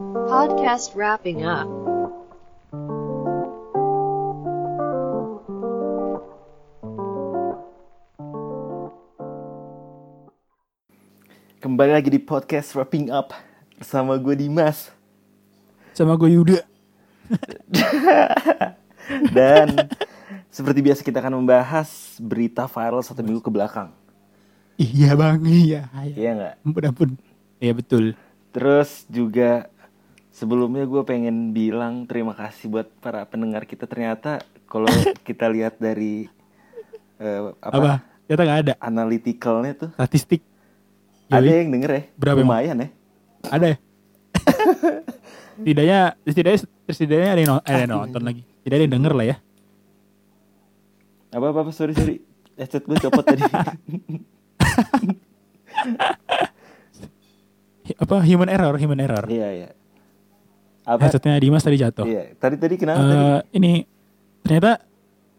Podcast 0.00 0.96
wrapping 0.96 1.44
up. 1.44 1.68
Kembali 11.60 11.92
lagi 11.92 12.08
di 12.08 12.16
podcast 12.16 12.72
Wrapping 12.72 13.12
Up 13.12 13.36
Bersama 13.76 14.16
gue 14.16 14.40
Dimas 14.40 14.88
sama 15.92 16.16
gue 16.16 16.32
Yuda. 16.32 16.64
Dan 19.36 19.84
seperti 20.48 20.80
biasa 20.80 21.04
kita 21.04 21.20
akan 21.20 21.44
membahas 21.44 22.16
berita 22.16 22.64
viral 22.64 23.04
satu 23.04 23.20
minggu 23.20 23.44
ke 23.44 23.52
belakang 23.52 23.92
Iya 24.80 25.12
bang, 25.12 25.44
iya. 25.44 25.92
iya. 25.92 26.16
Iya 26.16 26.30
nggak? 26.40 26.54
Ampun 26.64 26.84
ampun. 26.88 27.10
Iya 27.60 27.76
betul. 27.76 28.16
Terus 28.50 29.06
juga 29.06 29.69
sebelumnya 30.30 30.86
gue 30.86 31.02
pengen 31.02 31.50
bilang 31.50 32.06
terima 32.06 32.32
kasih 32.32 32.70
buat 32.70 32.88
para 33.02 33.26
pendengar 33.26 33.66
kita 33.66 33.84
Ternyata 33.90 34.40
kalau 34.70 34.86
kita 35.28 35.50
lihat 35.50 35.76
dari 35.82 36.30
eh, 37.18 37.40
apa, 37.60 37.74
Apa? 37.76 37.92
Ternyata 38.26 38.42
nggak 38.46 38.60
ada 38.62 38.74
analyticalnya 38.78 39.72
tuh 39.74 39.90
statistik. 39.98 40.42
Ada 41.30 41.62
yang 41.62 41.70
denger 41.70 41.90
ya 41.90 42.02
Berapa 42.18 42.42
emang? 42.42 42.50
Lumayan 42.58 42.76
ya 42.82 42.88
Ada 43.50 43.66
ya? 43.74 43.76
Tidaknya, 45.66 46.00
setidaknya, 46.24 46.58
setidaknya 46.88 47.30
ada 47.30 47.40
yang, 47.44 47.50
no- 47.52 47.60
ada 47.60 47.80
yang 47.84 47.92
nonton 47.92 48.22
lagi. 48.24 48.42
Tidak 48.64 48.74
ada 48.80 48.84
yang 48.88 48.94
denger 48.96 49.12
lah 49.12 49.26
ya. 49.28 49.36
Apa-apa, 51.30 51.68
sorry, 51.70 51.92
sorry 51.92 52.24
Headset 52.56 52.88
gue 52.88 52.96
copot 52.96 53.22
tadi 53.22 53.44
Apa 58.00 58.22
human 58.24 58.48
error, 58.48 58.74
human 58.80 58.98
error. 59.02 59.26
Iya, 59.28 59.48
iya 59.52 59.68
Apa? 60.90 61.06
Headsetnya 61.06 61.38
Dimas 61.38 61.62
tadi 61.62 61.78
jatuh. 61.78 62.02
Iya, 62.02 62.34
tadi-tadi 62.34 62.74
kenapa 62.74 62.98
tadi? 62.98 63.14
Eh, 63.14 63.40
ini 63.54 63.72
ternyata 64.42 64.82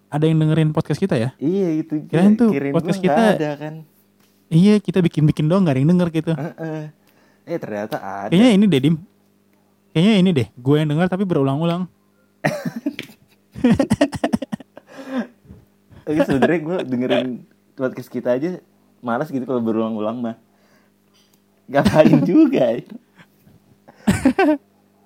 ada 0.08 0.23
yang 0.23 0.39
dengerin 0.39 0.72
podcast 0.72 0.95
kita 0.95 1.20
ya? 1.20 1.36
Iya 1.36 1.67
itu 1.75 2.08
Kirain 2.08 2.39
tuh 2.39 2.56
podcast 2.72 3.03
kita- 3.03 3.36
ada 3.36 3.52
kan. 3.59 3.84
Iya, 4.48 4.80
kita 4.80 5.03
bikin-bikin 5.03 5.48
doang 5.48 5.64
gak 5.64 5.75
ada 5.75 5.80
yang 5.84 5.92
denger 5.92 6.08
gitu. 6.12 6.31
Heeh. 6.36 6.92
Eh 7.48 7.58
ternyata 7.59 8.00
ada. 8.00 8.31
Kayaknya 8.31 8.52
ini 8.56 8.66
deh, 8.67 8.80
Dim. 8.80 8.95
Kayaknya 9.92 10.14
ini 10.23 10.30
deh, 10.31 10.48
gue 10.56 10.75
yang 10.80 10.88
denger 10.88 11.08
tapi 11.12 11.23
berulang-ulang. 11.28 11.84
Oke 16.02 16.18
sebenarnya 16.25 16.59
gue 16.64 16.78
dengerin 16.88 17.28
podcast 17.75 18.08
kita 18.08 18.36
aja 18.36 18.59
malas 19.00 19.28
gitu 19.28 19.44
kalau 19.44 19.59
berulang-ulang 19.59 20.20
mah. 20.20 20.36
Ngapain 21.68 22.23
juga. 22.23 22.72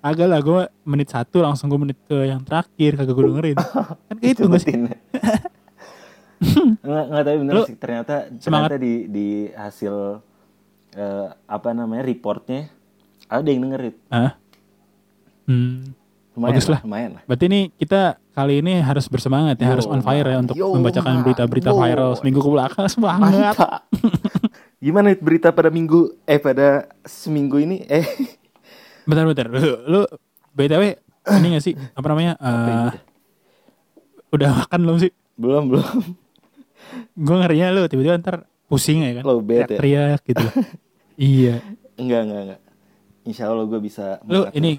Agak 0.05 0.27
lah, 0.29 0.37
gue 0.37 0.61
menit 0.85 1.09
satu 1.09 1.41
langsung 1.41 1.65
gue 1.65 1.81
menit 1.81 1.97
ke 2.05 2.29
yang 2.29 2.45
terakhir 2.45 2.93
kagak 2.93 3.09
gue 3.11 3.25
dengerin. 3.25 3.57
kan 4.07 4.15
kayak 4.15 4.33
itu 4.37 4.41
gak 4.45 4.61
sih? 4.61 4.73
Nggak 6.85 7.03
nggak 7.09 7.23
tapi 7.23 7.37
bener 7.41 7.53
Lu 7.55 7.63
sih 7.65 7.77
ternyata 7.79 8.15
semangat. 8.37 8.69
ternyata 8.69 8.75
di 8.77 8.93
di 9.07 9.27
hasil 9.49 10.19
eh, 10.93 11.27
apa 11.47 11.69
namanya 11.71 12.03
reportnya 12.03 12.69
ada 13.25 13.47
yang 13.47 13.65
dengerin 13.65 13.95
Hah? 14.11 14.35
Hmm. 15.47 15.95
lumayan 16.35 16.53
Bagus 16.53 16.67
lah. 16.67 16.79
lumayan 16.83 17.11
lah 17.17 17.23
Berarti 17.23 17.45
ini 17.47 17.59
kita 17.73 18.19
kali 18.35 18.59
ini 18.59 18.77
harus 18.77 19.07
bersemangat 19.07 19.55
ya, 19.57 19.65
Yo, 19.65 19.71
harus 19.73 19.87
on 19.87 20.03
fire 20.03 20.27
ya 20.27 20.37
untuk 20.37 20.59
yo, 20.59 20.75
membacakan 20.75 21.23
berita-berita 21.23 21.71
viral 21.71 22.11
seminggu 22.19 22.43
ke 22.43 22.49
belakang 22.51 22.87
semangat. 22.93 23.55
gimana 24.77 25.15
It, 25.15 25.23
berita 25.23 25.55
pada 25.55 25.71
minggu 25.71 26.19
eh 26.27 26.37
pada 26.37 26.91
seminggu 27.01 27.57
ini 27.57 27.87
eh 27.87 28.05
Bentar 29.05 29.23
bentar, 29.23 29.47
lu, 29.47 29.73
lu 29.85 30.01
BTW 30.51 30.83
ini 31.37 31.47
gak 31.53 31.63
sih 31.63 31.73
apa 31.93 32.05
namanya? 32.09 32.33
eh, 32.37 32.89
udah 34.29 34.49
makan 34.65 34.79
belum 34.81 34.97
sih? 34.99 35.11
belum 35.35 35.63
belum 35.67 35.87
Gue 37.17 37.35
ngerinya 37.35 37.75
lu 37.75 37.85
tiba-tiba 37.85 38.15
ntar 38.17 38.37
pusing 38.65 39.03
ya 39.03 39.19
kan? 39.19 39.23
Low 39.25 39.41
bed 39.41 39.67
ya? 39.67 39.77
Teriak 39.77 40.21
gitu. 40.23 40.45
iya. 41.19 41.59
enggak 41.95 42.21
enggak 42.25 42.41
enggak 42.45 42.61
Insya 43.25 43.49
Allah 43.49 43.65
gue 43.65 43.79
bisa 43.79 44.21
Lu 44.25 44.45
mengatur. 44.45 44.57
ini 44.57 44.71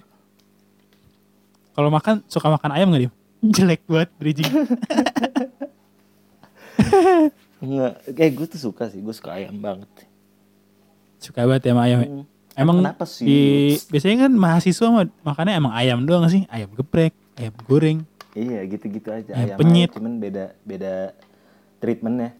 kalau 1.71 1.91
makan 1.93 2.25
suka 2.27 2.47
makan 2.49 2.71
ayam 2.73 2.89
gak, 2.89 3.03
Dim? 3.05 3.13
Jelek 3.55 3.83
banget 3.85 4.11
bridging. 4.17 4.49
Enggak, 7.57 7.93
kayak 8.13 8.33
gue 8.33 8.47
tuh 8.49 8.61
suka 8.61 8.89
sih, 8.89 9.01
gue 9.01 9.13
suka 9.13 9.37
ayam 9.37 9.57
banget. 9.59 9.89
suka 11.17 11.43
banget 11.43 11.63
ya 11.67 11.73
sama 11.75 11.83
ayam. 11.85 11.99
ya? 12.01 12.09
Emang 12.57 12.81
Kenapa 12.81 13.05
sih? 13.05 13.23
di 13.23 13.41
biasanya 13.87 14.27
kan 14.27 14.33
mahasiswa 14.33 14.87
mah 14.89 15.05
makannya 15.23 15.55
emang 15.55 15.73
ayam 15.73 16.01
doang 16.03 16.25
sih? 16.25 16.49
Ayam 16.49 16.73
geprek, 16.73 17.13
ayam 17.37 17.53
goreng. 17.63 17.99
Iya, 18.33 18.65
gitu-gitu 18.67 19.09
aja. 19.09 19.29
Ayam 19.31 19.47
Ayam, 19.47 19.59
penyit. 19.59 19.89
ayam, 19.89 19.97
cuman 19.97 20.13
beda 20.17 20.45
beda 20.63 20.93
treatmentnya. 21.79 22.31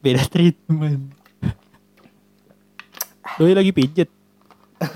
Beda 0.00 0.22
treatment. 0.24 1.12
Doi 3.36 3.52
lagi 3.52 3.68
pijet. 3.70 4.08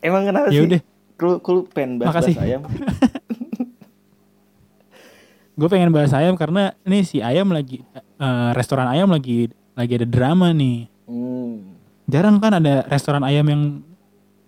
Emang 0.00 0.22
kenapa 0.24 0.48
Ya 0.48 0.58
sih? 0.58 0.66
udah. 0.66 0.80
Lu, 1.18 1.30
lu 1.36 1.60
pengen 1.68 1.98
bahas, 1.98 2.10
Makasih. 2.12 2.34
ayam? 2.38 2.62
Gue 5.54 5.66
pengen 5.66 5.90
bahas 5.90 6.10
ayam 6.12 6.34
karena 6.34 6.74
ini 6.82 7.02
si 7.02 7.18
ayam 7.18 7.50
lagi 7.50 7.82
eh, 7.92 8.50
restoran 8.52 8.86
ayam 8.86 9.06
lagi 9.08 9.46
lagi 9.74 9.92
ada 9.94 10.06
drama 10.06 10.50
nih. 10.50 10.86
Hmm. 11.04 11.37
Jarang 12.08 12.40
kan 12.40 12.56
ada 12.56 12.88
restoran 12.88 13.20
ayam 13.20 13.44
yang 13.52 13.62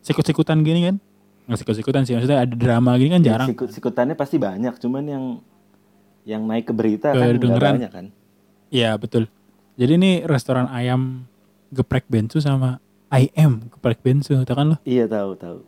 sikut-sikutan 0.00 0.64
gini 0.64 0.88
kan? 0.88 0.96
Nggak 1.44 1.60
sikut-sikutan 1.60 2.08
sih, 2.08 2.16
maksudnya 2.16 2.48
ada 2.48 2.54
drama 2.56 2.96
gini 2.96 3.12
kan 3.12 3.20
jarang. 3.20 3.48
Sikut 3.52 3.68
sikutannya 3.68 4.16
pasti 4.16 4.40
banyak, 4.40 4.80
cuman 4.80 5.04
yang 5.04 5.24
yang 6.24 6.42
naik 6.48 6.68
ke 6.68 6.74
berita 6.74 7.12
kan 7.12 7.20
nggak 7.20 7.36
Kedengeran. 7.36 7.74
banyak 7.76 7.92
kan. 7.92 8.06
Iya 8.72 8.96
betul. 8.96 9.28
Jadi 9.76 9.92
ini 10.00 10.10
restoran 10.24 10.72
ayam 10.72 11.28
geprek 11.68 12.08
bensu 12.08 12.40
sama 12.40 12.80
IM 13.10 13.66
geprek 13.76 14.00
bensu, 14.00 14.40
tau 14.46 14.56
kan 14.56 14.66
lo? 14.72 14.76
Iya 14.86 15.04
tahu 15.10 15.36
tahu. 15.36 15.58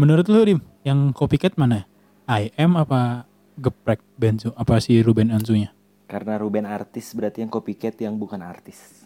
Menurut 0.00 0.26
lu 0.26 0.40
Dim, 0.42 0.60
yang 0.82 1.12
copycat 1.14 1.54
mana? 1.54 1.86
IM 2.26 2.74
apa 2.80 3.28
geprek 3.60 4.00
bensu? 4.16 4.50
Apa 4.56 4.80
si 4.80 4.98
Ruben 5.04 5.30
Onsu-nya? 5.30 5.70
Karena 6.08 6.40
Ruben 6.40 6.64
artis 6.64 7.12
berarti 7.12 7.44
yang 7.44 7.52
copycat 7.52 8.00
yang 8.00 8.16
bukan 8.16 8.40
artis. 8.40 9.01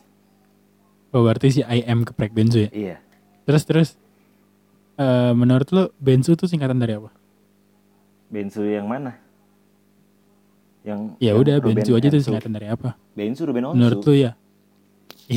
Oh 1.14 1.22
berarti 1.22 1.48
si 1.50 1.60
IM 1.62 2.02
geprek 2.02 2.34
bensu 2.34 2.66
ya? 2.66 2.70
Iya. 2.72 2.96
Terus 3.46 3.62
terus 3.64 3.88
eh 4.96 5.32
menurut 5.32 5.68
lu 5.70 5.84
bensu 6.00 6.34
tuh 6.34 6.48
singkatan 6.48 6.76
dari 6.76 6.96
apa? 6.98 7.10
Bensu 8.26 8.66
yang 8.66 8.88
mana? 8.90 9.14
Yang 10.82 11.18
Ya 11.18 11.34
yang 11.34 11.42
udah 11.42 11.54
Ruben 11.62 11.74
bensu 11.82 11.92
aja 11.94 12.06
tuh 12.10 12.18
Onsu. 12.18 12.26
singkatan 12.30 12.52
dari 12.54 12.66
apa? 12.70 12.94
Bensu 13.14 13.42
Ruben 13.46 13.64
Onsu. 13.70 13.76
Menurut 13.78 14.00
lu 14.02 14.14
ya? 14.14 14.32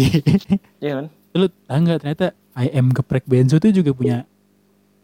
Iya 0.80 0.92
kan? 1.02 1.06
lu 1.30 1.46
tahu 1.46 1.80
nggak 1.86 2.00
ternyata 2.02 2.28
IM 2.58 2.90
geprek 2.90 3.26
bensu 3.30 3.62
tuh 3.62 3.70
juga 3.70 3.94
punya 3.94 4.26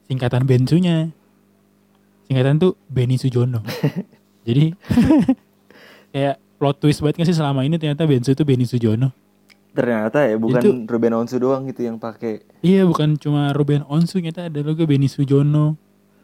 singkatan 0.05 0.45
bensunya. 0.45 1.09
Singkatan 2.25 2.57
tuh 2.57 2.73
Benny 2.89 3.21
Sujono. 3.21 3.61
Jadi 4.47 4.73
kayak 6.13 6.35
plot 6.57 6.77
twist 6.81 7.01
banget 7.01 7.21
gak 7.21 7.27
sih 7.29 7.37
selama 7.37 7.61
ini 7.65 7.77
ternyata 7.77 8.05
bensu 8.05 8.33
tuh 8.33 8.45
Benny 8.45 8.65
Sujono. 8.65 9.13
Ternyata 9.75 10.23
ya 10.23 10.39
bukan 10.39 10.61
Itu- 10.63 10.87
Ruben 10.87 11.13
Onsu 11.13 11.35
doang 11.35 11.67
gitu 11.67 11.83
yang 11.83 11.99
pakai. 11.99 12.47
Iya 12.63 12.87
bukan 12.87 13.19
cuma 13.19 13.51
Ruben 13.51 13.83
Onsu 13.85 14.23
ternyata 14.23 14.47
ada 14.47 14.59
logo 14.63 14.87
Benny 14.87 15.11
Sujono. 15.11 15.75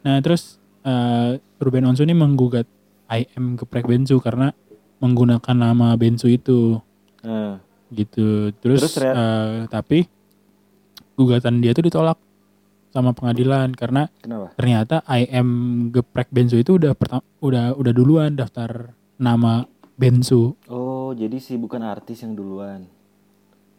Nah 0.02 0.16
terus 0.24 0.56
eh, 0.82 1.36
Ruben 1.60 1.84
Onsu 1.84 2.08
ini 2.08 2.16
menggugat 2.16 2.64
IM 3.12 3.60
geprek 3.60 3.84
bensu 3.84 4.16
karena 4.18 4.56
menggunakan 4.98 5.52
nama 5.52 5.92
bensu 6.00 6.32
itu 6.32 6.80
Nah, 7.22 7.60
gitu. 7.92 8.50
Terus, 8.58 8.80
Terus 8.88 8.96
eh, 9.04 9.68
tapi 9.68 10.08
gugatan 11.14 11.60
dia 11.60 11.76
tuh 11.76 11.84
ditolak 11.86 12.16
sama 12.90 13.12
pengadilan 13.12 13.72
karena 13.72 14.08
kenapa? 14.20 14.52
ternyata 14.56 14.96
IM 15.06 15.48
geprek 15.92 16.28
bensu 16.28 16.56
itu 16.56 16.80
udah 16.80 16.92
pertama 16.92 17.22
udah 17.38 17.76
udah 17.76 17.92
duluan 17.92 18.32
daftar 18.32 18.96
nama 19.16 19.64
bensu. 19.94 20.56
Oh, 20.66 21.12
jadi 21.12 21.36
sih 21.38 21.60
bukan 21.60 21.84
artis 21.84 22.24
yang 22.24 22.32
duluan. 22.34 22.88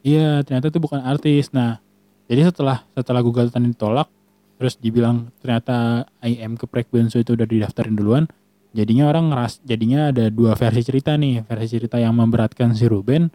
Iya, 0.03 0.44
ternyata 0.44 0.67
itu 0.67 0.79
bukan 0.83 1.00
artis. 1.00 1.50
Nah, 1.55 1.79
jadi 2.27 2.51
setelah 2.51 2.83
setelah 2.91 3.23
gugatan 3.23 3.71
ditolak, 3.71 4.11
terus 4.59 4.75
dibilang 4.75 5.31
ternyata 5.39 6.03
IM 6.19 6.59
geprek 6.59 6.91
bensu 6.91 7.23
itu 7.23 7.39
udah 7.39 7.47
didaftarin 7.47 7.95
duluan. 7.95 8.27
Jadinya 8.75 9.07
orang 9.07 9.31
ngeras, 9.31 9.63
jadinya 9.63 10.11
ada 10.11 10.27
dua 10.27 10.59
versi 10.59 10.83
cerita 10.83 11.15
nih, 11.15 11.47
versi 11.47 11.67
cerita 11.79 12.01
yang 12.01 12.19
memberatkan 12.19 12.75
si 12.75 12.83
Ruben 12.89 13.31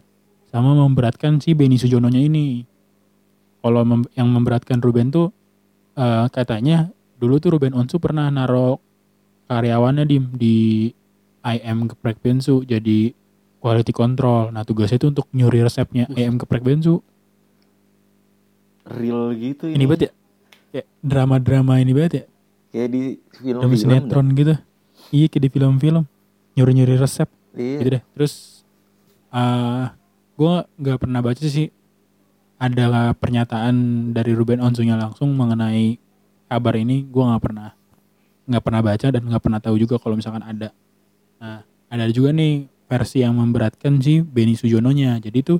sama 0.49 0.77
memberatkan 0.77 1.41
si 1.41 1.57
Benny 1.57 1.81
Sujononya 1.81 2.21
ini. 2.21 2.61
Kalau 3.59 3.81
mem- 3.83 4.09
yang 4.13 4.29
memberatkan 4.29 4.77
Ruben 4.79 5.09
tuh 5.09 5.33
eh, 5.97 6.25
katanya 6.29 6.93
dulu 7.17 7.41
tuh 7.41 7.57
Ruben 7.57 7.73
Onsu 7.73 7.97
pernah 7.97 8.29
naro 8.29 8.79
karyawannya 9.49 10.05
di 10.05 10.17
di 10.37 10.55
IM 11.43 11.89
geprek 11.89 12.21
bensu 12.21 12.61
jadi 12.63 13.11
quality 13.59 13.91
control. 13.91 14.49
Nah 14.49 14.63
tugasnya 14.63 14.97
itu 14.97 15.07
untuk 15.07 15.27
nyuri 15.29 15.61
resepnya 15.61 16.07
IM 16.09 16.35
geprek 16.35 16.61
bensu. 16.61 16.99
real 18.89 19.29
gitu 19.31 19.69
ini 19.69 19.85
banget 19.85 20.01
ya 20.01 20.11
kayak 20.71 20.85
drama-drama 20.99 21.77
ini 21.77 21.93
banget 21.93 22.11
ya 22.11 22.23
Kayak 22.69 22.89
di 22.89 23.01
drama 23.39 23.61
film-film. 23.65 23.77
sinetron 23.77 24.27
gitu 24.33 24.53
iya 25.09 25.25
kayak 25.25 25.43
di 25.45 25.49
film-film 25.51 26.03
nyuri-nyuri 26.53 26.97
resep. 26.97 27.29
Iya. 27.51 27.77
gitu 27.77 27.89
deh 27.91 28.03
terus 28.13 28.33
eh 29.29 29.85
gue 30.33 30.53
nggak 30.75 30.97
pernah 30.97 31.19
baca 31.19 31.43
sih 31.43 31.69
ada 32.57 33.13
pernyataan 33.13 33.75
dari 34.09 34.33
Ruben 34.33 34.57
Onsunya 34.57 34.97
langsung 34.97 35.31
mengenai 35.31 36.01
kabar 36.45 36.73
ini 36.73 37.05
gue 37.05 37.23
nggak 37.23 37.43
pernah 37.43 37.69
nggak 38.45 38.63
pernah 38.63 38.81
baca 38.81 39.07
dan 39.07 39.21
nggak 39.21 39.43
pernah 39.43 39.59
tahu 39.59 39.77
juga 39.77 39.95
kalau 39.97 40.17
misalkan 40.17 40.41
ada 40.41 40.73
nah 41.37 41.61
ada 41.87 42.09
juga 42.09 42.33
nih 42.33 42.65
versi 42.89 43.21
yang 43.21 43.33
memberatkan 43.33 43.97
si 43.97 44.19
Benny 44.19 44.53
Sujononya 44.53 45.17
jadi 45.19 45.39
tuh 45.45 45.59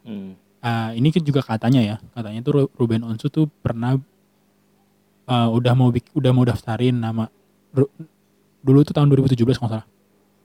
Hmm. 0.00 0.32
Ah, 0.58 0.92
ini 0.92 1.08
kan 1.08 1.20
juga 1.20 1.40
katanya 1.40 1.80
ya, 1.80 1.96
katanya 2.10 2.40
tuh 2.40 2.52
Ru- 2.54 2.72
Ruben 2.74 3.00
Onsu 3.02 3.28
tuh 3.28 3.48
pernah 3.54 4.00
ah, 5.24 5.48
udah 5.48 5.72
mau 5.72 5.88
udah 5.90 6.32
mau 6.34 6.42
daftarin 6.42 6.96
nama 6.96 7.28
Ru- 7.70 7.92
dulu 8.58 8.80
tuh 8.80 8.92
tahun 8.92 9.08
2017 9.08 9.36
kalau 9.54 9.68
nggak 9.68 9.72
salah. 9.74 9.86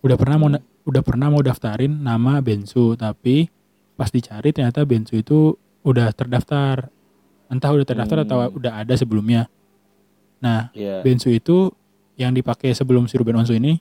Udah 0.01 0.15
pernah 0.15 0.37
mau 0.37 0.49
udah 0.85 1.01
pernah 1.01 1.27
mau 1.29 1.39
daftarin 1.39 1.89
nama 1.89 2.37
Bensu, 2.37 2.93
tapi 2.93 3.47
pas 3.93 4.07
dicari 4.07 4.51
ternyata 4.51 4.83
Bensu 4.83 5.15
itu 5.15 5.55
udah 5.81 6.11
terdaftar. 6.11 6.91
Entah 7.47 7.71
udah 7.71 7.85
terdaftar 7.85 8.17
atau 8.21 8.37
Hmm. 8.41 8.55
udah 8.55 8.71
ada 8.77 8.93
sebelumnya. 8.93 9.47
Nah, 10.37 10.69
Iya. 10.71 10.99
Bensu 11.01 11.27
itu 11.29 11.71
yang 12.15 12.31
dipakai 12.31 12.71
sebelum 12.71 13.05
si 13.05 13.15
Ruben 13.15 13.35
Onsu 13.35 13.51
ini 13.51 13.79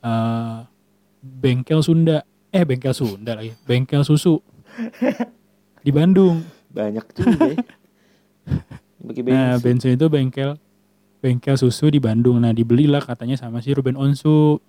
eh 0.00 0.58
bengkel 1.20 1.80
Sunda, 1.80 2.22
eh 2.48 2.64
bengkel 2.64 2.92
Sunda 2.92 3.34
lagi, 3.34 3.52
bengkel 3.62 4.02
susu 4.02 4.40
di 5.78 5.90
Bandung. 5.90 6.42
Banyak 6.68 7.04
juga 7.12 7.38
ya. 7.46 7.56
Pakai 9.00 9.22
Nah, 9.24 9.56
bensin. 9.56 9.62
bensin 9.62 9.92
itu 9.94 10.06
bengkel 10.06 10.50
bengkel 11.18 11.56
susu 11.56 11.88
di 11.88 11.98
Bandung. 11.98 12.38
Nah, 12.38 12.50
dibelilah 12.50 13.00
katanya 13.00 13.36
sama 13.36 13.60
si 13.60 13.72
Ruben 13.72 13.94
Onsu 13.94 14.60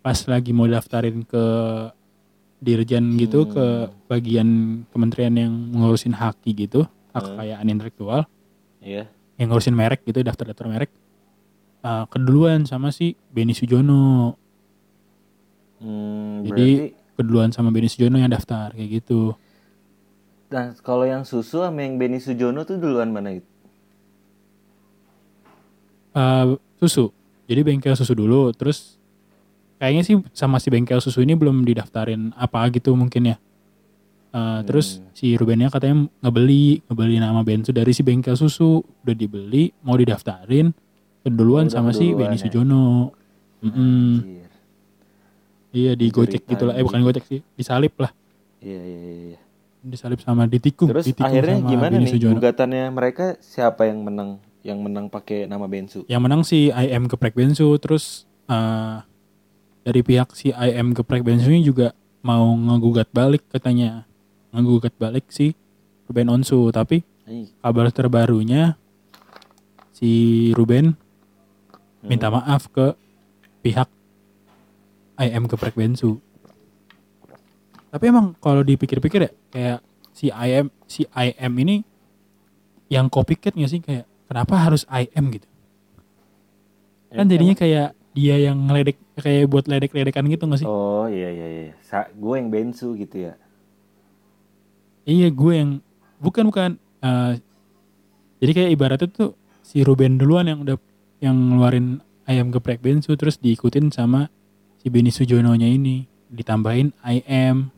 pas 0.00 0.18
lagi 0.26 0.50
mau 0.50 0.64
daftarin 0.64 1.22
ke 1.22 1.44
dirjen 2.56 3.14
gitu 3.16 3.44
Hmm. 3.44 3.52
ke 3.52 3.64
bagian 4.06 4.48
kementerian 4.88 5.34
yang 5.34 5.52
ngurusin 5.72 6.14
haki 6.14 6.54
gitu, 6.56 6.86
hak 7.10 7.20
Hmm. 7.20 7.28
kekayaan 7.34 7.66
intelektual, 7.68 8.20
Iya. 8.78 9.10
yang 9.36 9.50
ngurusin 9.50 9.74
merek 9.74 10.02
gitu, 10.02 10.20
daftar-daftar 10.20 10.66
merek. 10.66 10.90
eh, 11.78 12.02
keduluan 12.10 12.66
sama 12.66 12.90
si 12.90 13.14
Beni 13.30 13.54
Sujono. 13.54 14.34
Hmm, 15.86 16.42
Jadi- 16.42 16.50
berarti 16.50 16.70
Keduluan 17.16 17.48
sama 17.48 17.70
Beni 17.70 17.86
Sujono 17.86 18.18
yang 18.18 18.28
daftar 18.28 18.74
kayak 18.74 18.90
gitu. 19.00 19.32
nah 20.46 20.70
kalau 20.78 21.02
yang 21.02 21.22
susu 21.22 21.58
sama 21.58 21.80
yang 21.80 21.96
Benny 21.96 22.18
Sujono 22.18 22.62
tuh 22.62 22.76
duluan 22.76 23.08
mana 23.08 23.34
gitu? 23.34 23.48
Eh, 26.12 26.44
susu. 26.76 27.10
Jadi 27.46 27.60
bengkel 27.62 27.94
susu 27.94 28.12
dulu, 28.12 28.50
terus 28.50 28.98
kayaknya 29.76 30.02
sih 30.02 30.16
sama 30.32 30.56
si 30.56 30.68
bengkel 30.68 30.98
susu 30.98 31.20
ini 31.20 31.32
belum 31.32 31.62
didaftarin 31.62 32.30
apa 32.34 32.66
gitu 32.68 32.92
mungkin 32.92 33.32
ya. 33.32 33.36
Terus 34.62 35.00
Hmm. 35.00 35.08
si 35.10 35.32
Rubennya 35.32 35.66
katanya 35.66 36.12
ngebeli, 36.20 36.84
ngebeli 36.84 37.16
nama 37.16 37.40
bensu 37.40 37.72
dari 37.72 37.90
si 37.90 38.04
bengkel 38.04 38.36
susu, 38.36 38.84
udah 39.00 39.16
dibeli, 39.16 39.72
mau 39.80 39.96
didaftarin, 39.96 40.76
keduluan 41.22 41.66
Udah 41.66 41.74
sama 41.74 41.90
si 41.90 42.12
keduluan 42.12 42.18
Benny 42.22 42.36
ya. 42.36 42.42
Sujono. 42.44 42.86
Anjir. 43.64 44.20
Iya 44.22 44.45
di 45.98 46.06
gocek 46.08 46.42
Ceritanya 46.44 46.52
gitu 46.56 46.64
lah, 46.68 46.74
eh 46.78 46.84
bukan 46.84 47.00
gocek 47.04 47.24
sih, 47.28 47.40
disalip 47.54 47.94
lah, 48.00 48.10
Iya, 48.58 48.80
iya, 48.82 48.98
iya, 48.98 49.14
iya. 49.36 49.40
disalip 49.84 50.18
sama 50.24 50.48
ditikung, 50.48 50.90
Terus 50.90 51.06
ditikung 51.06 51.28
akhirnya 51.28 51.56
sama 51.60 51.68
gimana 51.70 51.92
Benny 51.94 52.04
nih 52.08 52.12
Sujono. 52.16 52.34
gugatannya 52.40 52.84
mereka 52.90 53.26
siapa 53.38 53.86
yang 53.86 54.02
menang? 54.02 54.30
Yang 54.66 54.78
menang 54.82 55.06
pakai 55.06 55.46
nama 55.46 55.70
Bensu? 55.70 56.02
Yang 56.10 56.22
menang 56.26 56.42
si 56.42 56.74
IM 56.74 57.06
Geprek 57.06 57.38
Bensu 57.38 57.70
terus 57.78 58.26
eh, 58.50 58.96
dari 59.86 60.00
pihak 60.02 60.34
si 60.34 60.50
IM 60.50 60.90
Geprek 60.90 61.22
Bensu 61.22 61.54
ini 61.54 61.62
juga 61.62 61.94
mau 62.26 62.50
ngegugat 62.50 63.06
balik 63.14 63.46
katanya. 63.46 64.02
Ngegugat 64.50 64.90
balik 64.98 65.30
si 65.30 65.54
Ruben 66.10 66.30
Onsu 66.34 66.66
tapi 66.74 67.06
Ih, 67.26 67.50
kabar 67.62 67.90
terbarunya 67.94 68.74
si 69.94 70.10
Ruben 70.54 70.94
hmm. 70.94 72.06
minta 72.06 72.26
maaf 72.30 72.66
ke 72.70 72.94
pihak 73.62 73.86
IM 75.16 75.44
Geprek 75.48 75.74
Bensu. 75.76 76.20
Tapi 77.90 78.04
emang 78.12 78.36
kalau 78.38 78.60
dipikir-pikir 78.60 79.20
ya 79.28 79.32
kayak 79.52 79.78
si 80.12 80.28
IM 80.28 80.68
si 80.84 81.08
IM 81.08 81.52
ini 81.56 81.76
yang 82.92 83.08
copycat 83.08 83.56
nggak 83.56 83.70
sih 83.70 83.80
kayak 83.80 84.04
kenapa 84.28 84.54
harus 84.60 84.84
IM 84.88 85.32
gitu? 85.32 85.48
Kan 87.12 87.26
jadinya 87.32 87.56
kayak 87.56 87.96
dia 88.16 88.36
yang 88.40 88.56
ngeledek 88.68 88.96
kayak 89.16 89.48
buat 89.48 89.64
ledek-ledekan 89.68 90.24
gitu 90.28 90.48
gak 90.48 90.60
sih? 90.60 90.68
Oh 90.68 91.04
iya 91.08 91.28
iya 91.32 91.46
iya. 91.48 91.74
Sa 91.84 92.08
gue 92.08 92.34
yang 92.36 92.48
Bensu 92.48 92.96
gitu 92.96 93.28
ya. 93.28 93.36
Iya 95.06 95.28
gue 95.32 95.52
yang 95.52 95.70
bukan 96.20 96.48
bukan 96.48 96.70
eh, 97.04 97.32
jadi 98.40 98.52
kayak 98.52 98.70
ibaratnya 98.76 99.08
tuh 99.08 99.30
si 99.64 99.80
Ruben 99.80 100.20
duluan 100.20 100.48
yang 100.48 100.64
udah 100.64 100.76
yang 101.20 101.36
ngeluarin 101.36 102.04
ayam 102.28 102.50
geprek 102.52 102.82
bensu 102.82 103.16
terus 103.16 103.40
diikutin 103.40 103.88
sama 103.94 104.28
si 104.86 104.94
Benny 104.94 105.10
Sujono-nya 105.10 105.66
ini 105.66 106.06
ditambahin 106.30 106.94
IM 107.02 107.74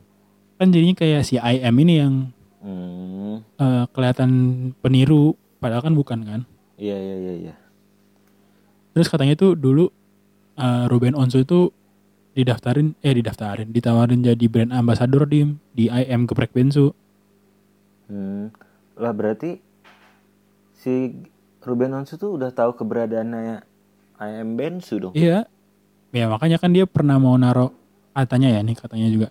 kan 0.61 0.67
jadinya 0.69 0.93
kayak 0.93 1.25
si 1.25 1.41
IM 1.41 1.73
ini 1.81 1.95
yang 1.97 2.15
Hmm. 2.61 3.39
eh, 3.55 3.83
kelihatan 3.89 4.29
peniru 4.77 5.33
padahal 5.57 5.79
kan 5.81 5.95
bukan 5.97 6.19
kan 6.21 6.41
Iya 6.75 6.93
iya 6.93 7.15
iya 7.17 7.33
iya. 7.39 7.53
terus 8.91 9.09
katanya 9.09 9.33
tuh 9.33 9.57
dulu 9.57 9.89
eh, 10.53 10.85
Ruben 10.85 11.17
Onsu 11.17 11.41
itu 11.41 11.73
didaftarin 12.35 12.93
eh 12.99 13.15
didaftarin 13.15 13.73
ditawarin 13.73 14.21
jadi 14.21 14.45
brand 14.45 14.69
ambassador 14.69 15.25
di 15.25 15.49
di 15.73 15.89
IM 15.89 16.29
geprek 16.29 16.53
bensu 16.53 16.93
Hmm. 18.05 18.53
Lah 18.97 19.13
berarti 19.13 19.57
si 20.75 21.13
Ruben 21.61 21.89
Onsu 21.95 22.17
tuh 22.17 22.37
udah 22.37 22.49
tahu 22.49 22.73
keberadaannya 22.75 23.65
IM 24.19 24.49
Bensu 24.53 24.97
dong. 24.99 25.13
Iya. 25.13 25.49
Ya 26.09 26.25
makanya 26.25 26.57
kan 26.57 26.73
dia 26.73 26.89
pernah 26.89 27.21
mau 27.21 27.37
naro 27.37 27.73
katanya 28.13 28.51
ya 28.51 28.61
nih 28.65 28.75
katanya 28.75 29.07
juga 29.07 29.27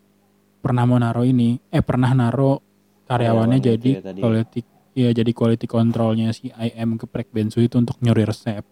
pernah 0.64 0.88
mau 0.88 0.96
naro 0.96 1.22
ini 1.26 1.60
eh 1.68 1.84
pernah 1.84 2.16
naro 2.16 2.62
karyawannya 3.04 3.58
Karyawan 3.58 3.60
itu 3.60 3.68
jadi 3.68 3.90
ya 3.92 4.00
quality 4.16 4.60
ya 4.98 5.10
jadi 5.14 5.30
quality 5.30 5.66
controlnya 5.70 6.34
si 6.34 6.50
IM 6.50 6.98
geprek 6.98 7.30
bensu 7.30 7.62
itu 7.62 7.78
untuk 7.78 7.96
nyuri 8.02 8.26
resep. 8.26 8.66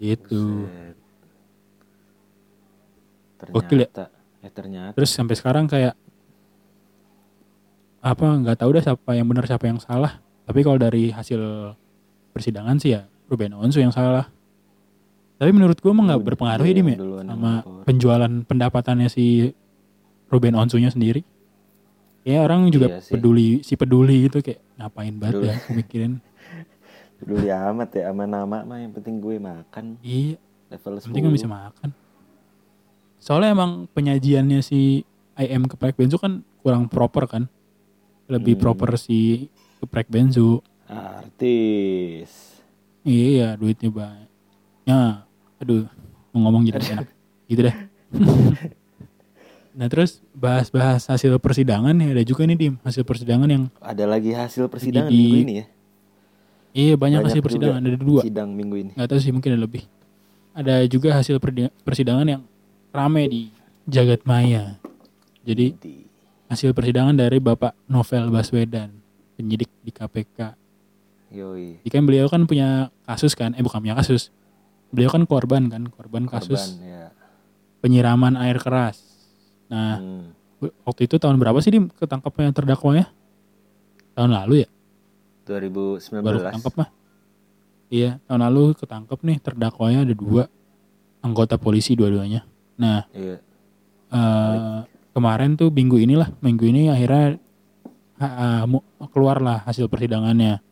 Gitu. 0.00 0.66
Buset. 0.66 0.96
Gokil 3.48 3.78
ya? 3.84 3.88
Ternyata. 3.88 4.04
Eh 4.40 4.52
ternyata. 4.52 4.94
Terus 4.96 5.10
sampai 5.12 5.36
sekarang 5.36 5.64
kayak 5.70 5.94
apa 8.00 8.24
nggak 8.24 8.58
tahu 8.64 8.70
dah 8.80 8.82
siapa 8.84 9.10
yang 9.12 9.28
benar 9.28 9.44
siapa 9.46 9.64
yang 9.68 9.78
salah. 9.80 10.18
Tapi 10.44 10.60
kalau 10.66 10.80
dari 10.80 11.12
hasil 11.12 11.72
persidangan 12.34 12.80
sih 12.82 12.96
ya 12.96 13.06
Ruben 13.30 13.54
Onsu 13.54 13.80
yang 13.80 13.94
salah. 13.94 14.28
Tapi 15.40 15.50
menurut 15.50 15.80
gua 15.80 15.90
emang 15.90 16.06
nggak 16.06 16.20
Udah, 16.20 16.28
berpengaruh 16.28 16.64
ya 16.64 16.74
Dim 16.74 16.84
ya 16.84 16.96
yang 16.96 17.26
sama 17.26 17.52
penjualan 17.82 18.32
pendapatannya 18.44 19.08
si 19.08 19.56
Ruben 20.28 20.52
Onsunya 20.52 20.92
sendiri. 20.92 21.24
Ya 22.20 22.44
orang 22.44 22.68
juga 22.68 22.92
Iya 22.92 23.08
peduli 23.08 23.64
si 23.64 23.72
peduli 23.74 24.28
gitu 24.28 24.38
kayak 24.38 24.60
ngapain 24.76 25.16
banget 25.16 25.34
Peduli. 25.34 25.48
ya 25.48 25.54
aku 25.56 25.70
mikirin. 25.72 26.12
Peduli 27.18 27.48
amat 27.48 27.88
ya 27.90 28.02
sama 28.06 28.24
nama 28.24 28.56
mah 28.60 28.78
yang 28.78 28.92
penting 28.92 29.16
gue 29.18 29.36
makan 29.36 29.96
Iya, 30.00 30.36
level 30.68 30.92
10. 30.94 31.00
yang 31.00 31.08
penting 31.08 31.24
kan 31.24 31.34
bisa 31.34 31.48
makan. 31.48 31.88
Soalnya 33.16 33.50
emang 33.50 33.70
penyajiannya 33.90 34.60
si 34.60 35.04
IM 35.34 35.64
keprek 35.64 35.96
bensu 35.96 36.16
kan 36.16 36.44
kurang 36.60 36.84
proper 36.86 37.24
kan. 37.24 37.48
Lebih 38.26 38.56
Hmm. 38.56 38.62
proper 38.62 38.96
si 38.96 39.48
keprek 39.78 40.08
bensu. 40.08 40.60
Artis. 40.84 42.60
Iya, 43.00 43.56
duitnya 43.56 43.88
banyak. 43.88 44.28
Ya, 44.84 45.24
aduh, 45.60 45.84
mau 46.32 46.40
ngomong 46.42 46.64
jadi 46.64 46.80
enak. 46.96 47.06
Gitu 47.46 47.60
deh. 47.62 47.76
nah 49.70 49.86
terus 49.86 50.18
bahas-bahas 50.32 51.06
hasil 51.06 51.38
persidangan 51.38 51.94
nih 51.94 52.10
ada 52.10 52.22
juga 52.22 52.42
nih 52.42 52.58
Dim 52.58 52.74
hasil 52.82 53.06
persidangan 53.06 53.46
yang 53.46 53.64
Ada 53.78 54.02
lagi 54.02 54.34
hasil 54.34 54.66
persidangan 54.66 55.06
di- 55.06 55.14
minggu 55.16 55.36
ini 55.40 55.54
ya? 55.54 55.66
iya 56.72 56.94
banyak, 56.94 57.22
hasil 57.22 57.38
juga 57.38 57.46
persidangan 57.46 57.80
ada 57.80 57.94
dua 57.96 58.20
Sidang 58.20 58.50
minggu 58.50 58.76
ini. 58.76 58.90
nggak 58.92 59.08
tahu 59.08 59.20
sih 59.20 59.30
mungkin 59.30 59.50
ada 59.52 59.62
lebih 59.62 59.82
ada 60.50 60.74
juga 60.84 61.14
hasil 61.14 61.38
persidangan 61.80 62.26
yang 62.26 62.42
rame 62.90 63.22
di 63.26 63.42
jagat 63.86 64.26
maya 64.26 64.74
jadi 65.40 65.70
Di- 65.72 66.02
hasil 66.46 66.74
persidangan 66.74 67.14
dari 67.14 67.38
Bapak 67.38 67.78
Novel 67.86 68.26
Baswedan 68.28 68.90
penyidik 69.36 69.70
di 69.80 69.90
KPK 69.90 70.58
Yoi. 71.30 71.78
Jadi 71.78 71.90
kan 71.94 72.02
beliau 72.02 72.26
kan 72.26 72.42
punya 72.42 72.90
kasus 73.06 73.38
kan 73.38 73.54
eh 73.54 73.62
bukan 73.62 73.78
punya 73.78 73.94
kasus 73.94 74.34
beliau 74.90 75.08
kan 75.08 75.22
korban 75.24 75.66
kan 75.66 75.82
korban 75.88 76.26
kasus 76.26 76.74
Korban 76.74 76.84
ya. 76.84 77.04
penyiraman 77.80 78.34
air 78.36 78.58
keras 78.58 78.98
nah 79.66 79.96
Hmm. 79.96 80.34
waktu 80.82 81.06
itu 81.06 81.16
tahun 81.16 81.36
berapa 81.36 81.56
sih 81.58 81.70
Dim 81.70 81.88
ketangkapnya 81.88 82.50
terdakwanya 82.50 83.08
tahun 84.12 84.34
lalu 84.34 84.66
ya 84.66 84.68
2019. 85.46 86.20
baru 86.20 86.38
ketangkep 86.40 86.74
mah. 86.76 86.88
Iya, 87.88 88.22
tahun 88.22 88.40
lalu 88.44 88.64
ketangkep 88.76 89.18
nih 89.20 89.38
terdakwanya 89.40 89.98
ada 90.04 90.14
dua 90.14 90.46
anggota 91.20 91.58
polisi 91.58 91.98
dua-duanya. 91.98 92.46
Nah, 92.76 93.02
Iya. 93.10 93.42
eh 94.08 94.78
kemarin 95.10 95.58
tuh 95.58 95.68
minggu 95.68 95.98
inilah, 95.98 96.30
minggu 96.38 96.64
ini 96.66 96.86
akhirnya 96.86 97.34
mu- 98.64 98.86
keluarlah 99.08 99.64
hasil 99.64 99.90
persidangannya. 99.90 100.62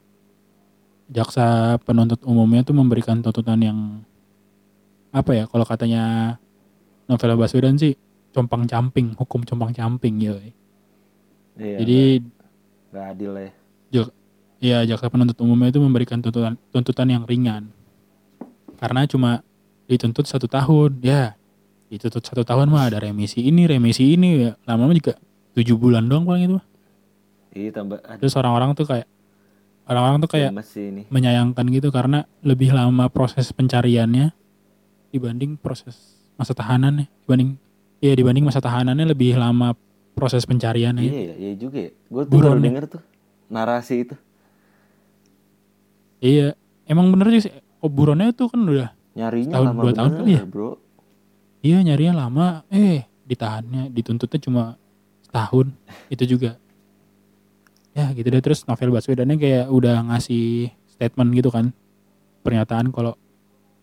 Jaksa 1.08 1.74
penuntut 1.82 2.22
umumnya 2.22 2.62
tuh 2.62 2.76
memberikan 2.76 3.18
tuntutan 3.18 3.58
yang 3.58 3.78
apa 5.10 5.30
ya? 5.34 5.44
Kalau 5.48 5.64
katanya 5.64 6.02
Novel 7.08 7.36
Baswedan 7.40 7.80
sih 7.80 7.96
compang 8.32 8.68
camping, 8.68 9.16
hukum 9.16 9.42
compang 9.44 9.72
camping 9.72 10.20
ya. 10.20 10.36
Iya. 11.58 11.76
Jadi 11.82 11.98
nggak 12.92 13.06
adil 13.16 13.32
ya. 13.36 13.50
Jak- 13.88 14.14
ya 14.58 14.78
jaksa 14.82 15.06
penuntut 15.06 15.38
umumnya 15.38 15.70
itu 15.70 15.78
memberikan 15.78 16.18
tuntutan 16.18 16.58
tuntutan 16.74 17.06
yang 17.06 17.22
ringan 17.22 17.70
karena 18.78 19.06
cuma 19.06 19.42
dituntut 19.86 20.26
satu 20.26 20.50
tahun 20.50 20.98
ya 20.98 21.38
dituntut 21.88 22.26
satu 22.26 22.42
tahun 22.42 22.66
mah 22.66 22.90
ada 22.90 22.98
remisi 22.98 23.38
ini 23.38 23.70
remisi 23.70 24.18
ini 24.18 24.50
ya 24.50 24.52
lama-lama 24.66 24.98
juga 24.98 25.14
tujuh 25.54 25.78
bulan 25.78 26.10
doang 26.10 26.26
paling 26.26 26.50
itu 26.50 26.58
Iya 27.54 27.70
tambah 27.70 28.02
terus 28.18 28.34
orang-orang 28.34 28.74
tuh 28.74 28.86
kayak 28.86 29.06
orang-orang 29.88 30.18
tuh 30.26 30.30
kayak 30.30 30.50
menyayangkan 31.08 31.64
gitu 31.72 31.88
karena 31.94 32.26
lebih 32.42 32.74
lama 32.74 33.06
proses 33.08 33.54
pencariannya 33.54 34.34
dibanding 35.08 35.56
proses 35.56 35.96
masa 36.34 36.52
tahanannya 36.52 37.08
dibanding 37.24 37.56
ya 37.98 38.12
dibanding 38.12 38.44
masa 38.44 38.58
tahanannya 38.58 39.08
lebih 39.08 39.34
lama 39.34 39.74
proses 40.12 40.42
pencariannya 40.42 41.02
Iya 41.02 41.20
ya, 41.22 41.34
iya 41.36 41.52
juga 41.54 41.78
ya. 41.78 41.90
Gue 42.06 42.22
tuh 42.22 42.30
baru 42.30 42.54
Buronnya. 42.54 42.66
denger 42.66 42.84
tuh 42.88 43.02
narasi 43.48 43.94
itu. 44.02 44.14
iya 46.18 46.52
emang 46.84 47.08
bener 47.10 47.30
sih 47.38 47.52
oh, 47.78 47.88
buronnya 47.88 48.30
tuh 48.32 48.50
kan 48.50 48.60
udah 48.60 48.90
Nyarinya 49.14 49.54
lama 49.58 49.82
dua 49.82 49.92
tahun 49.92 50.10
kali 50.14 50.30
ya? 50.32 50.42
bro. 50.44 50.78
Iya 51.58 51.82
nyarinya 51.82 52.14
lama, 52.22 52.46
eh 52.70 53.02
ditahannya, 53.26 53.90
dituntutnya 53.90 54.38
cuma 54.38 54.62
setahun, 55.26 55.74
itu 56.06 56.22
juga. 56.24 56.54
Ya 57.90 58.14
gitu 58.14 58.30
deh 58.30 58.38
terus 58.38 58.62
novel 58.62 58.94
Baswedannya 58.94 59.34
kayak 59.34 59.66
udah 59.66 60.06
ngasih 60.06 60.70
statement 60.86 61.34
gitu 61.34 61.50
kan, 61.50 61.74
pernyataan 62.46 62.94
kalau 62.94 63.18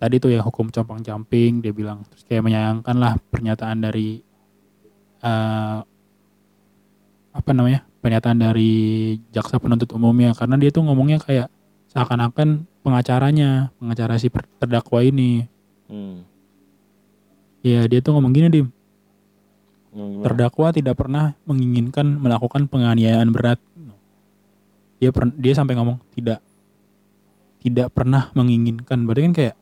tadi 0.06 0.22
tuh 0.22 0.30
ya 0.30 0.46
hukum 0.46 0.70
compang 0.70 1.02
camping 1.02 1.66
dia 1.66 1.74
bilang 1.74 2.06
terus 2.06 2.22
kayak 2.30 2.46
menyayangkan 2.46 2.96
lah 2.96 3.18
pernyataan 3.34 3.82
dari 3.82 4.22
eh 5.26 5.78
apa 7.36 7.50
namanya 7.52 7.84
pernyataan 8.00 8.38
dari 8.38 8.74
jaksa 9.34 9.58
penuntut 9.58 9.90
umumnya 9.92 10.38
karena 10.38 10.56
dia 10.62 10.70
tuh 10.70 10.86
ngomongnya 10.86 11.18
kayak 11.18 11.50
seakan-akan 11.90 12.70
pengacaranya 12.86 13.74
pengacara 13.82 14.22
si 14.22 14.30
terdakwa 14.62 15.02
ini 15.02 15.50
Hmm. 15.86 16.26
ya 17.62 17.86
dia 17.86 18.02
tuh 18.02 18.18
ngomong 18.18 18.34
gini 18.34 18.50
dim 18.50 18.68
gimana? 19.94 20.24
terdakwa 20.26 20.74
tidak 20.74 20.98
pernah 20.98 21.38
menginginkan 21.46 22.20
melakukan 22.20 22.66
penganiayaan 22.68 23.30
berat. 23.30 23.62
Dia 24.98 25.14
per- 25.14 25.38
dia 25.38 25.54
sampai 25.54 25.78
ngomong 25.78 26.02
tidak 26.18 26.42
tidak 27.62 27.94
pernah 27.94 28.34
menginginkan. 28.34 29.06
Berarti 29.06 29.22
kan 29.30 29.34
kayak 29.38 29.56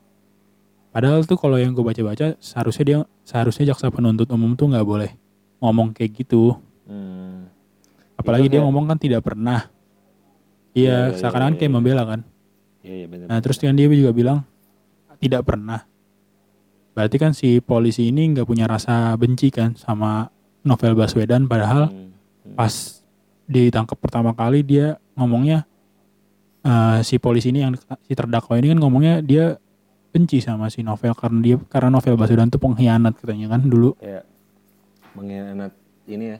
padahal 0.93 1.25
tuh 1.25 1.35
kalau 1.35 1.57
yang 1.57 1.73
gue 1.73 1.81
baca-baca 1.81 2.37
seharusnya 2.37 2.83
dia 2.85 2.97
seharusnya 3.25 3.73
jaksa 3.73 3.89
penuntut 3.89 4.29
umum 4.29 4.53
tuh 4.53 4.69
nggak 4.69 4.85
boleh 4.85 5.11
ngomong 5.59 5.91
kayak 5.91 6.23
gitu. 6.23 6.53
Hmm. 6.85 7.49
Apalagi 8.13 8.47
dia 8.47 8.61
kayak- 8.61 8.65
ngomong 8.69 8.85
kan 8.85 8.97
tidak 9.01 9.25
pernah. 9.25 9.67
Iya, 10.73 11.13
iya, 11.13 11.17
seakan-akan 11.17 11.53
iya, 11.53 11.59
kayak 11.59 11.71
iya. 11.71 11.75
membela 11.75 12.03
kan. 12.05 12.19
Iya 12.83 12.93
iya 12.93 13.07
benar. 13.09 13.25
Nah, 13.29 13.39
terus 13.41 13.57
kan 13.57 13.73
dia 13.73 13.87
juga 13.87 14.11
bilang 14.11 14.39
tidak 15.17 15.41
pernah. 15.45 15.85
Berarti 16.93 17.15
kan 17.17 17.31
si 17.33 17.57
polisi 17.57 18.09
ini 18.09 18.29
nggak 18.33 18.45
punya 18.45 18.69
rasa 18.69 19.17
benci 19.17 19.49
kan 19.49 19.73
sama 19.73 20.29
Novel 20.61 20.93
Baswedan 20.93 21.49
padahal 21.49 21.89
Hmm. 21.89 22.13
Hmm. 22.43 22.55
pas 22.55 22.73
ditangkap 23.43 23.97
pertama 23.97 24.31
kali 24.31 24.61
dia 24.61 24.95
ngomongnya 25.15 25.65
eh, 26.63 26.99
si 27.03 27.19
polisi 27.19 27.51
ini 27.51 27.59
yang 27.59 27.75
si 27.75 28.13
terdakwa 28.15 28.55
ini 28.55 28.71
kan 28.71 28.79
ngomongnya 28.79 29.19
dia 29.19 29.59
benci 30.13 30.37
sama 30.39 30.69
si 30.69 30.85
Novel 30.85 31.17
karena 31.17 31.41
dia 31.41 31.57
karena 31.65 31.89
Novel 31.89 32.13
Baswedan 32.13 32.53
tuh 32.53 32.61
pengkhianat 32.61 33.17
katanya 33.17 33.57
kan 33.57 33.65
dulu. 33.65 33.97
Kayak 33.97 34.29
mengkhianat 35.17 35.73
ini 36.05 36.25
ya. 36.29 36.39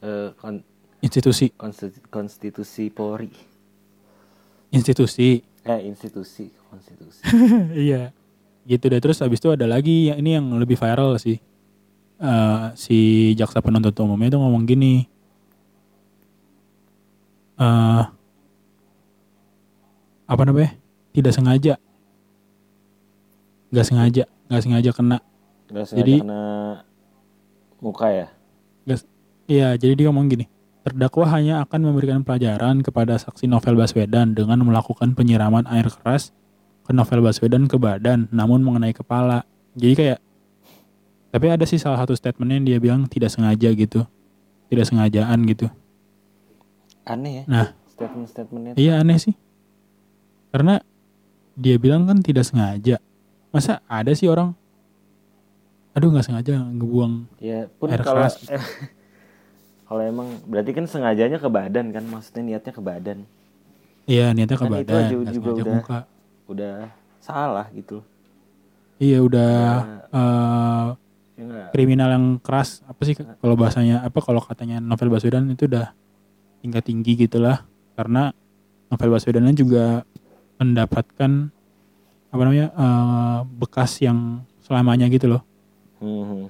Eh, 0.00 0.28
kon- 0.36 0.64
institusi. 1.00 1.48
konstitu- 1.56 2.04
konstitusi 2.12 2.92
Polri. 2.92 3.32
institusi. 4.70 5.40
Eh 5.64 5.80
institusi 5.82 6.52
konstitusi. 6.68 7.24
iya. 7.88 8.12
Gitu 8.62 8.84
deh. 8.86 9.00
Terus 9.00 9.18
habis 9.18 9.40
itu 9.40 9.50
ada 9.50 9.64
lagi 9.66 10.12
yang 10.12 10.20
ini 10.20 10.30
yang 10.36 10.46
lebih 10.54 10.76
viral 10.76 11.16
sih. 11.16 11.40
Eh, 12.20 12.64
si 12.76 12.98
jaksa 13.34 13.64
penuntut 13.64 13.96
umumnya 13.98 14.28
itu 14.28 14.38
ngomong 14.38 14.68
gini. 14.68 15.08
Eh 17.56 18.04
apa 20.28 20.42
namanya? 20.44 20.76
Tidak 21.10 21.32
sengaja 21.34 21.74
nggak 23.70 23.86
sengaja 23.86 24.24
nggak 24.50 24.62
sengaja 24.62 24.90
kena 24.92 25.18
Gak 25.70 25.86
sengaja 25.86 26.02
Jadi- 26.02 26.20
kena 26.26 26.42
muka 27.78 28.10
ya. 28.10 28.28
Iya, 29.50 29.74
jadi 29.74 29.98
dia 29.98 30.06
ngomong 30.10 30.30
gini. 30.30 30.46
Terdakwa 30.86 31.26
hanya 31.34 31.58
akan 31.66 31.90
memberikan 31.90 32.22
pelajaran 32.22 32.86
kepada 32.86 33.18
saksi 33.18 33.50
Novel 33.50 33.74
Baswedan 33.74 34.30
dengan 34.30 34.62
melakukan 34.62 35.18
penyiraman 35.18 35.66
air 35.66 35.90
keras 35.90 36.30
ke 36.86 36.94
Novel 36.94 37.18
Baswedan 37.26 37.66
ke 37.66 37.74
badan, 37.74 38.30
namun 38.30 38.62
mengenai 38.62 38.94
kepala. 38.94 39.42
Jadi 39.74 39.94
kayak, 39.98 40.18
tapi 41.34 41.46
ada 41.50 41.66
sih 41.66 41.82
salah 41.82 41.98
satu 41.98 42.14
statementnya 42.14 42.62
yang 42.62 42.66
dia 42.70 42.78
bilang 42.78 43.00
tidak 43.10 43.34
sengaja 43.34 43.74
gitu, 43.74 44.06
tidak 44.70 44.86
sengajaan 44.86 45.38
gitu. 45.50 45.66
Aneh 47.02 47.42
ya. 47.42 47.44
Nah. 47.50 47.66
Statement-statementnya. 47.90 48.78
Iya 48.78 49.02
aneh 49.02 49.18
sih, 49.18 49.34
karena 50.54 50.78
dia 51.58 51.74
bilang 51.74 52.06
kan 52.06 52.22
tidak 52.22 52.46
sengaja. 52.46 53.02
Masa 53.50 53.82
ada 53.84 54.14
sih 54.14 54.30
orang, 54.30 54.54
aduh 55.90 56.08
nggak 56.08 56.22
sengaja 56.22 56.62
ngebuang 56.70 57.26
Ya 57.38 57.66
pun 57.66 57.90
Air 57.90 58.00
kalau 58.00 58.22
keras. 58.22 58.38
kalau 59.90 60.02
emang 60.02 60.38
berarti 60.46 60.70
kan 60.70 60.86
sengajanya 60.86 61.36
ke 61.36 61.50
badan 61.50 61.90
kan 61.90 62.04
maksudnya 62.06 62.42
niatnya 62.46 62.70
ke 62.70 62.78
badan. 62.78 63.18
Iya 64.06 64.30
niatnya 64.30 64.54
ke 64.54 64.62
Kan 64.62 64.70
itu 64.70 64.78
badan, 64.86 65.02
aja 65.02 65.14
nggak 65.18 65.34
juga 65.34 65.50
ke 65.50 65.54
udah. 65.58 65.74
muka. 65.74 65.98
Udah 66.46 66.76
salah 67.18 67.66
gitu. 67.74 67.98
Iya 68.96 69.18
udah 69.18 69.52
eh, 70.08 70.86
Ya 71.34 71.42
nggak? 71.42 71.68
kriminal 71.72 72.08
yang 72.12 72.26
keras 72.38 72.84
apa 72.84 73.00
sih 73.02 73.16
kalau 73.16 73.56
bahasanya 73.56 74.04
apa 74.04 74.20
kalau 74.20 74.38
katanya 74.38 74.76
Novel 74.78 75.08
Baswedan 75.08 75.48
itu 75.48 75.64
udah 75.66 75.90
tingkat 76.60 76.84
tinggi 76.84 77.16
gitulah 77.16 77.64
karena 77.96 78.30
Novel 78.86 79.10
Baswedan 79.10 79.48
juga 79.56 80.04
mendapatkan 80.60 81.48
apa 82.30 82.42
namanya 82.46 82.66
eh, 82.70 83.38
bekas 83.58 83.98
yang 83.98 84.42
selamanya 84.62 85.10
gitu 85.10 85.26
loh. 85.26 85.42
Hmm. 85.98 86.46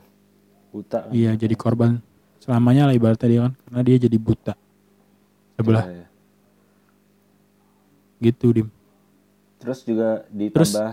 Buta. 0.71 1.11
Iya 1.11 1.35
jadi 1.35 1.55
korban 1.59 1.99
selamanya 2.39 2.89
lah 2.89 2.95
ibaratnya 2.95 3.29
dia 3.29 3.41
kan 3.49 3.53
karena 3.67 3.81
dia 3.85 3.97
jadi 4.01 4.17
buta 4.17 4.55
sebelah 5.59 5.85
Iya, 5.85 5.93
iya. 5.93 6.07
gitu 8.21 8.47
dim. 8.55 8.69
Terus 9.61 9.85
juga 9.85 10.25
ditambah 10.33 10.93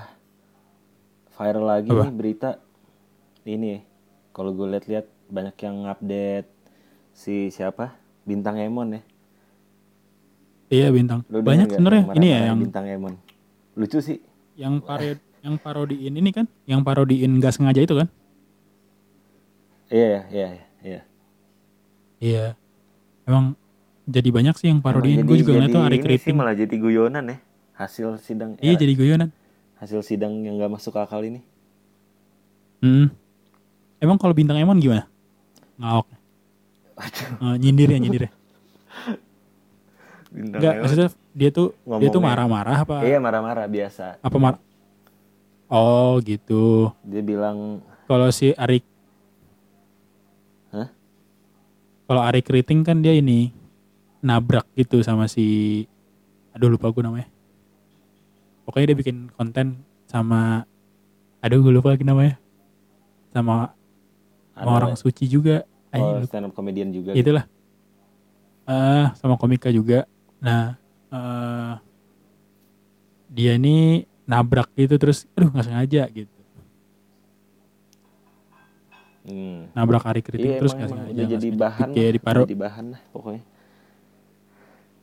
viral 1.37 1.65
lagi 1.65 1.89
Apa? 1.93 2.03
nih 2.09 2.13
berita 2.15 2.49
ini. 3.47 3.79
Kalau 4.35 4.51
gue 4.51 4.67
lihat-lihat 4.69 5.07
banyak 5.31 5.55
yang 5.63 5.77
update 5.87 6.49
si 7.15 7.47
siapa? 7.47 7.95
Bintang 8.27 8.59
Emon 8.59 8.99
ya. 8.99 9.01
Iya 10.67 10.87
bintang. 10.91 11.23
Lu 11.31 11.39
Banyak 11.39 11.71
sebenarnya 11.71 12.03
ini 12.19 12.27
ya 12.27 12.39
yang 12.51 12.59
Bintang 12.59 12.85
Emon. 12.91 13.15
Lucu 13.79 14.03
sih. 14.03 14.19
Yang 14.57 14.81
parod 14.81 15.21
yang 15.39 15.55
parodiin 15.55 16.11
ini 16.11 16.33
kan, 16.33 16.43
yang 16.65 16.81
parodiin 16.81 17.37
gak 17.39 17.55
sengaja 17.55 17.79
itu 17.79 17.95
kan? 17.95 18.07
Iya, 19.87 20.03
iya, 20.03 20.21
iya, 20.27 20.47
iya. 20.83 20.99
Iya. 22.17 22.45
Emang 23.23 23.55
jadi 24.03 24.27
banyak 24.27 24.55
sih 24.57 24.67
yang 24.67 24.81
parodiin. 24.81 25.23
Gue 25.23 25.39
juga 25.39 25.55
ngeliat 25.55 25.71
tuh 25.71 25.83
Ari 25.83 25.99
Kriting. 26.01 26.35
malah 26.35 26.51
jadi 26.51 26.75
guyonan 26.75 27.23
ya. 27.27 27.37
Hasil 27.77 28.17
sidang 28.17 28.57
Iya 28.57 28.73
eh, 28.73 28.77
jadi 28.77 28.93
guyonan. 28.97 29.29
hasil 29.77 30.01
sidang 30.01 30.41
yang 30.41 30.57
gak 30.57 30.73
masuk 30.73 30.97
akal 30.97 31.21
ini. 31.21 31.45
Hmm. 32.81 33.13
Emang 33.97 34.17
kalau 34.17 34.33
bintang 34.33 34.57
Emon 34.57 34.77
gimana? 34.77 35.05
Ngawak. 35.77 36.09
Aduh, 36.97 37.53
Eh, 37.53 37.55
nyindir 37.61 37.89
ya 37.93 37.99
nyindir 38.01 38.23
ya. 38.25 38.31
bintang 40.33 40.59
Enggak, 40.59 40.73
maksudnya 40.81 41.07
dia 41.37 41.49
tuh 41.49 41.69
dia 42.01 42.09
tuh 42.09 42.17
Ngomongnya. 42.17 42.25
marah-marah 42.49 42.77
apa? 42.81 42.97
Iya 43.01 43.21
marah-marah 43.21 43.65
biasa. 43.67 44.17
Apa 44.19 44.37
mar 44.37 44.55
Oh, 45.67 46.17
gitu. 46.23 46.95
Dia 47.03 47.19
bilang, 47.21 47.83
Kalau 48.07 48.31
si 48.31 48.55
Arik 48.55 48.87
Hah? 50.69 50.87
Kalau 52.03 52.21
Arik 52.23 52.47
Kriting 52.47 52.81
kan 52.81 52.97
dia 52.97 53.11
ini 53.11 53.51
nabrak 54.17 54.65
gitu 54.73 54.99
sama 54.99 55.27
si 55.27 55.83
aduh 56.49 56.67
lupa 56.67 56.89
gue 56.89 56.99
namanya 56.99 57.29
pokoknya 58.65 58.89
dia 58.89 58.97
bikin 58.97 59.17
konten 59.29 59.77
sama 60.03 60.65
aduh 61.37 61.61
gue 61.61 61.69
lupa 61.69 61.93
lagi 61.93 62.01
namanya 62.01 62.33
sama, 63.29 63.77
Ada- 64.51 64.65
orang 64.65 64.93
suci 64.97 65.29
juga 65.29 65.61
oh, 65.93 66.17
lupa. 66.17 66.25
stand 66.25 66.49
up 66.49 66.57
comedian 66.57 66.89
juga 66.89 67.13
gitu. 67.13 67.21
itulah 67.21 67.45
eh 68.65 69.05
sama 69.13 69.37
komika 69.37 69.69
juga 69.69 70.09
nah 70.39 70.73
eh 71.09 71.73
dia 73.27 73.51
ini 73.55 74.03
nabrak 74.23 74.71
gitu 74.75 74.95
terus 74.99 75.27
aduh 75.35 75.51
nggak 75.51 75.65
sengaja 75.67 76.03
gitu. 76.11 76.31
Hmm. 79.27 79.67
nabrak 79.75 80.03
hari 80.07 80.21
kritik 80.23 80.55
Iya 80.55 80.55
terus 80.55 80.71
nggak 80.71 80.89
sengaja 80.89 81.11
udah 81.11 81.25
jadi 81.27 81.49
sengaja. 81.51 81.59
bahan 81.59 81.89
kayak 81.91 82.11
di 82.15 82.19
udah 82.23 82.33
jadi 82.33 82.55
bahan 82.55 82.85
lah 82.95 83.01
pokoknya. 83.11 83.43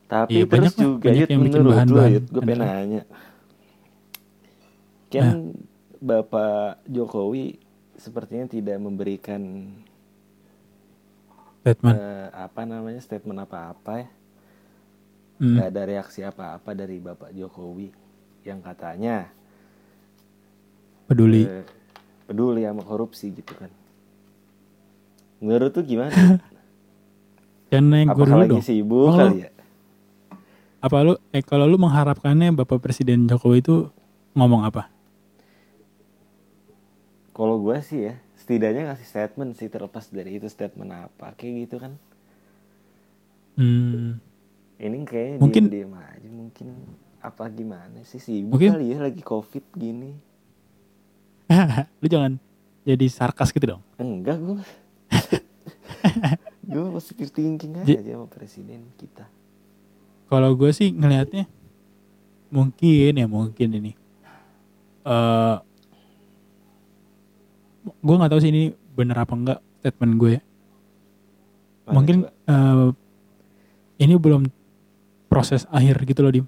Tapi 0.04 0.40
Iya, 0.40 0.44
terus 0.46 0.70
banyak 0.70 0.74
juga 0.76 1.10
banyak 1.10 1.26
yang 1.28 1.42
bikin 1.44 1.62
bahan-bahan 1.64 2.12
Yud 2.12 2.24
gue 2.28 2.42
pengen 2.44 2.60
nanya. 2.60 3.02
Kan 5.08 5.54
Bapak 6.00 6.84
Jokowi 6.86 7.56
sepertinya 7.96 8.44
tidak 8.50 8.76
memberikan 8.78 9.42
statement. 11.60 11.96
eh, 11.96 12.28
apa 12.34 12.62
namanya 12.64 13.00
statement 13.00 13.40
apa-apa 13.40 13.92
ya 14.04 14.08
Hmm. 15.40 15.58
nggak 15.58 15.66
ada 15.70 15.82
reaksi 15.90 16.20
apa-apa 16.30 16.70
dari 16.80 16.96
Bapak 17.06 17.30
Jokowi 17.38 17.88
yang 18.48 18.60
katanya 18.68 19.16
peduli. 21.06 21.50
eh, 21.50 21.64
peduli 22.26 22.62
sama 22.66 22.82
korupsi 22.90 23.26
gitu 23.38 23.52
kan. 23.60 23.70
Menurut 25.42 25.70
tuh 25.76 25.84
gimana? 25.86 26.14
Karena 27.70 27.94
yang 28.02 28.10
gue 28.16 28.24
apakah 28.24 28.28
dulu 28.28 28.42
lagi 28.42 28.58
dong. 28.58 28.64
sibuk 28.66 29.10
Oh. 29.10 29.16
kali 29.18 29.36
ya? 29.44 29.50
Apa 30.84 30.98
lu 31.06 31.12
eh 31.36 31.42
kalau 31.50 31.66
lu 31.66 31.76
mengharapkannya 31.84 32.48
bapak 32.58 32.78
presiden 32.84 33.26
jokowi 33.30 33.58
itu 33.64 33.76
ngomong 34.38 34.62
apa? 34.68 34.82
Kalau 37.36 37.56
gue 37.64 37.76
sih 37.88 38.00
ya, 38.08 38.14
setidaknya 38.40 38.82
ngasih 38.88 39.08
statement 39.12 39.50
sih 39.60 39.68
terlepas 39.74 40.04
dari 40.16 40.30
itu 40.40 40.46
statement 40.56 40.90
apa 41.04 41.26
kayak 41.38 41.54
gitu 41.68 41.76
kan. 41.84 41.92
hmm, 43.56 44.18
Ini 44.84 44.96
kayaknya 45.02 45.36
Mungkin- 45.40 45.64
diem, 45.66 45.88
diem 45.88 45.94
aja 45.96 46.28
mungkin 46.28 46.66
apa 47.18 47.48
gimana 47.48 47.98
sih 48.02 48.18
sibuk 48.18 48.52
Mungkin- 48.54 48.72
kali 48.74 48.86
ya 48.86 48.98
lagi 49.00 49.20
covid 49.20 49.64
gini. 49.72 50.12
lu 52.00 52.06
jangan 52.06 52.36
jadi 52.82 53.06
sarkas 53.06 53.48
gitu 53.48 53.64
dong 53.70 53.82
Enggak 53.96 54.36
gue. 54.38 54.60
gue 56.66 56.84
positive 56.90 57.30
thinking 57.30 57.76
J- 57.80 57.96
aja 57.98 58.12
sama 58.14 58.26
presiden 58.26 58.88
kita. 58.94 59.24
kalau 60.26 60.52
gue 60.52 60.68
sih 60.70 60.88
ngelihatnya 60.90 61.44
mungkin 62.48 63.12
ya 63.14 63.26
mungkin 63.26 63.68
ini 63.72 63.92
eh 65.02 65.56
gue 67.84 68.14
nggak 68.14 68.30
tahu 68.30 68.40
sih 68.40 68.48
ini 68.48 68.62
bener 68.90 69.14
apa 69.14 69.32
enggak 69.32 69.58
statement 69.78 70.12
gue 70.14 70.30
ya. 70.30 70.42
Mana 71.84 71.92
mungkin 71.94 72.16
coba? 72.22 72.32
eh, 72.46 72.88
ini 73.98 74.14
belum 74.14 74.42
proses 75.34 75.66
akhir 75.68 75.98
gitu 76.04 76.22
loh 76.22 76.30
dim 76.30 76.46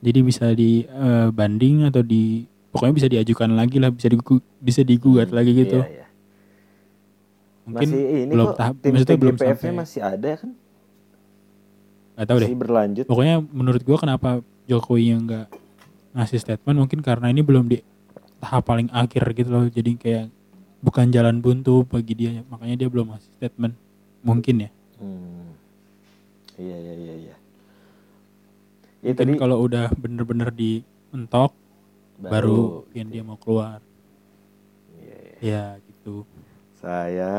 jadi 0.00 0.20
bisa 0.20 0.46
dibanding 0.52 1.84
atau 1.84 2.00
di 2.00 2.44
pokoknya 2.72 2.94
bisa 2.94 3.08
diajukan 3.08 3.50
lagi 3.52 3.76
lah 3.76 3.92
bisa 3.92 4.08
digu, 4.08 4.40
bisa 4.56 4.80
digugat 4.80 5.28
Hmm, 5.28 5.36
lagi 5.36 5.52
gitu 5.52 5.80
Iya, 5.80 5.88
iya. 5.92 6.06
mungkin 7.64 7.88
Masih 7.92 8.04
ini 8.22 8.32
belum 8.32 8.46
kok 8.46 8.56
tahap 8.56 8.74
tim 8.78 8.90
maksudnya 8.92 9.18
belum 9.18 9.36
sampai 9.36 9.70
masih 9.72 10.00
ada 10.00 10.30
kan? 10.36 10.50
nggak 12.16 12.26
tahu 12.26 12.38
deh 12.40 12.48
berlanjut. 12.50 13.04
pokoknya 13.04 13.36
menurut 13.44 13.82
gue 13.84 13.96
kenapa 13.96 14.30
Jokowi 14.64 15.12
yang 15.12 15.28
nggak 15.28 15.46
ngasih 16.16 16.40
statement 16.40 16.76
mungkin 16.80 17.04
karena 17.04 17.28
ini 17.28 17.44
belum 17.44 17.68
di 17.68 17.84
tahap 18.40 18.64
paling 18.64 18.88
akhir 18.88 19.20
gitu 19.32 19.52
loh 19.52 19.68
jadi 19.68 19.92
kayak 19.96 20.24
bukan 20.80 21.12
jalan 21.12 21.44
buntu 21.44 21.84
bagi 21.84 22.16
dia 22.16 22.40
makanya 22.48 22.76
dia 22.80 22.88
belum 22.88 23.12
ngasih 23.12 23.32
statement 23.36 23.74
mungkin 24.22 24.64
ya 24.64 24.70
Hmm. 24.96 25.52
Iya 26.56 26.72
iya 26.72 26.94
iya 26.96 27.14
iya. 27.20 27.35
Ya 29.04 29.12
mungkin 29.12 29.16
tadi 29.16 29.32
kalau 29.36 29.56
udah 29.62 29.92
bener-bener 29.94 30.48
dimentok 30.50 31.52
baru, 32.16 32.82
mungkin 32.88 33.06
dia 33.12 33.22
mau 33.22 33.36
keluar 33.36 33.78
Iya, 34.96 35.16
iya. 35.40 35.64
ya 35.76 35.84
gitu 35.84 36.24
Saya 36.80 37.34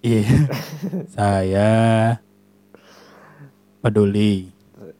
iya 0.00 0.24
saya 1.16 1.70
peduli 3.84 4.48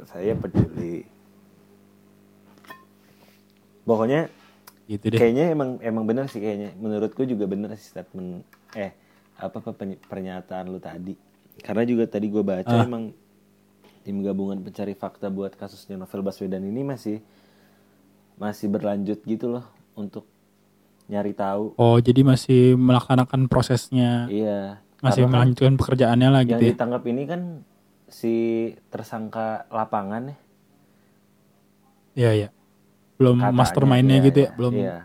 saya 0.05 0.37
peduli. 0.37 1.09
Pokoknya 3.85 4.29
gitu 4.87 5.07
deh 5.09 5.19
kayaknya 5.19 5.57
emang 5.57 5.81
emang 5.81 6.05
bener 6.05 6.29
sih 6.29 6.39
kayaknya. 6.43 6.77
Menurutku 6.77 7.25
juga 7.25 7.49
bener 7.49 7.73
sih 7.81 7.91
statement 7.97 8.45
eh 8.77 8.93
apa 9.41 9.57
apa 9.57 9.73
pernyataan 10.05 10.69
lu 10.69 10.77
tadi. 10.77 11.17
Karena 11.65 11.83
juga 11.89 12.05
tadi 12.09 12.29
gue 12.29 12.45
baca 12.45 12.69
Ah. 12.69 12.85
emang 12.85 13.13
tim 14.01 14.21
gabungan 14.21 14.59
pencari 14.59 14.93
fakta 14.93 15.29
buat 15.29 15.53
kasusnya 15.53 15.97
Novel 15.97 16.23
Baswedan 16.23 16.65
ini 16.65 16.81
masih 16.83 17.21
masih 18.37 18.67
berlanjut 18.67 19.21
gitu 19.23 19.53
loh 19.53 19.67
untuk 19.93 20.25
nyari 21.07 21.35
tahu. 21.35 21.75
oh 21.77 21.99
jadi 21.99 22.23
masih 22.23 22.79
melaksanakan 22.79 23.51
prosesnya 23.51 24.31
Iya. 24.31 24.79
masih 25.03 25.27
kan 25.27 25.31
melanjutkan 25.31 25.75
pekerjaannya 25.77 26.29
lah 26.31 26.41
yang 26.47 26.51
gitu 26.57 26.63
ya 26.65 26.73
ditangkap 26.73 27.03
ini 27.05 27.23
kan 27.27 27.41
si 28.07 28.35
tersangka 28.89 29.67
lapangan 29.69 30.31
ya. 30.31 30.37
iya 32.15 32.31
iya 32.33 32.49
belum 33.19 33.37
Katanya, 33.43 33.57
mastermindnya 33.59 34.17
iya, 34.17 34.27
gitu 34.31 34.39
ya 34.39 34.45
iya, 34.47 34.53
belum 34.57 34.75
Iya. 34.79 34.97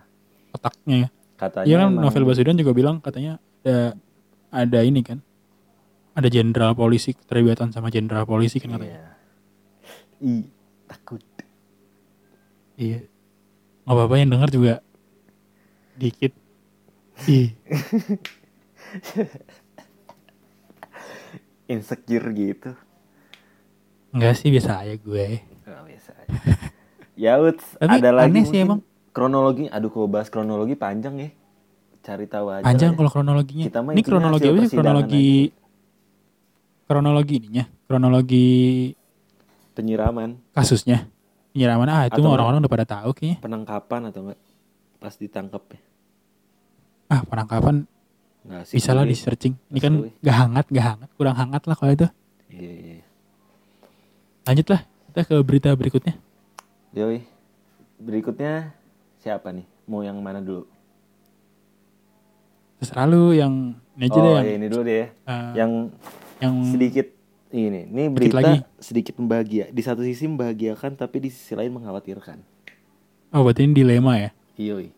otaknya 0.53 0.97
ya 0.97 1.09
Katanya 1.35 1.67
Iya 1.67 1.75
kan 1.83 1.89
Novel 1.99 2.23
Baswedan 2.23 2.55
juga 2.55 2.71
bilang 2.71 3.03
katanya 3.03 3.43
ada 3.59 3.99
ada 4.53 4.79
ini 4.87 5.03
kan 5.03 5.19
ada 6.15 6.27
jenderal 6.31 6.71
polisi 6.73 7.11
keterlibatan 7.11 7.69
sama 7.69 7.91
jenderal 7.91 8.23
polisi 8.23 8.57
kan 8.57 8.71
katanya. 8.73 9.13
Iya. 10.23 10.47
Takut. 10.87 11.19
Iya. 12.75 13.03
Nggak 13.83 13.93
apa-apa 13.93 14.15
yang 14.17 14.29
dengar 14.31 14.49
juga 14.49 14.79
dikit. 15.95 16.31
Ih, 17.27 17.55
Insecure 21.65 22.27
gitu. 22.31 22.71
enggak 24.11 24.35
sih 24.35 24.47
biasa 24.47 24.83
aja 24.83 24.95
gue. 24.95 25.27
Oh, 25.65 25.83
biasa 25.83 26.11
aja. 26.13 26.39
ya, 27.15 27.39
Uts, 27.39 27.75
Tapi 27.75 27.99
ada 27.99 28.11
lagi 28.13 28.43
sih 28.43 28.61
emang. 28.61 28.79
kronologi. 29.11 29.67
Aduh, 29.67 29.89
kalau 29.89 30.07
bahas 30.07 30.27
kronologi 30.27 30.75
panjang 30.75 31.15
ya. 31.19 31.29
Cari 31.99 32.27
tahu 32.27 32.47
aja. 32.51 32.63
Panjang 32.63 32.93
ya. 32.93 32.95
kalau 32.95 33.09
kronologinya. 33.09 33.65
Kita 33.67 33.79
mah 33.81 33.91
Ini 33.91 34.03
kronologi 34.03 34.45
apa 34.45 34.63
sih? 34.67 34.75
Kronologi 34.77 35.27
kronologi 36.85 37.41
ininya, 37.41 37.65
kronologi 37.89 38.47
penyiraman, 39.73 40.39
kasusnya. 40.53 41.09
Penyiraman 41.51 41.87
ah 41.87 42.03
itu 42.07 42.19
orang-orang 42.21 42.61
udah 42.63 42.71
pada 42.71 42.85
tahu 42.85 43.15
kayaknya. 43.15 43.39
penangkapan 43.39 44.01
atau 44.11 44.19
enggak 44.27 44.39
pas 44.99 45.13
ditangkap 45.15 45.63
ya. 45.71 45.79
Ah, 47.05 47.21
penangkapan 47.21 47.85
Nggak 48.45 48.63
sih. 48.69 48.75
bisa 48.77 48.91
lah 48.93 49.05
di 49.05 49.15
searching. 49.17 49.53
Ini 49.73 49.79
kan 49.81 49.93
gak 50.21 50.35
hangat, 50.35 50.65
gak 50.69 50.85
hangat, 50.85 51.09
kurang 51.17 51.37
hangat 51.37 51.63
lah 51.69 51.75
kalau 51.77 51.93
itu. 51.93 52.07
Iya, 52.49 52.71
iya. 52.71 52.93
iya. 53.01 53.05
Lanjut 54.45 54.67
lah, 54.69 54.81
kita 54.85 55.21
ke 55.25 55.35
berita 55.41 55.69
berikutnya. 55.73 56.13
Yoi. 56.93 57.25
Berikutnya 58.01 58.73
siapa 59.21 59.49
nih? 59.49 59.65
Mau 59.89 60.01
yang 60.05 60.17
mana 60.21 60.41
dulu? 60.41 60.65
Terserah 62.81 63.07
lu 63.07 63.31
yang 63.31 63.73
ini 63.95 64.05
aja 64.11 64.17
oh, 64.19 64.23
deh 64.23 64.33
yang, 64.35 64.45
ya 64.45 64.53
ini 64.59 64.67
dulu 64.67 64.83
deh. 64.83 64.97
ya. 64.99 65.07
eh, 65.07 65.51
yang 65.55 65.71
yang 66.39 66.55
sedikit 66.71 67.07
ini. 67.55 67.87
Ini 67.87 68.03
berita 68.11 68.39
lagi. 68.41 68.59
sedikit 68.79 69.15
membahagia. 69.19 69.71
Di 69.71 69.81
satu 69.83 70.03
sisi 70.03 70.27
membahagiakan 70.27 70.99
tapi 70.99 71.23
di 71.23 71.29
sisi 71.31 71.55
lain 71.55 71.75
mengkhawatirkan. 71.75 72.39
Oh 73.35 73.43
berarti 73.43 73.67
ini 73.67 73.73
dilema 73.75 74.19
ya? 74.19 74.29
Yoi. 74.55 74.91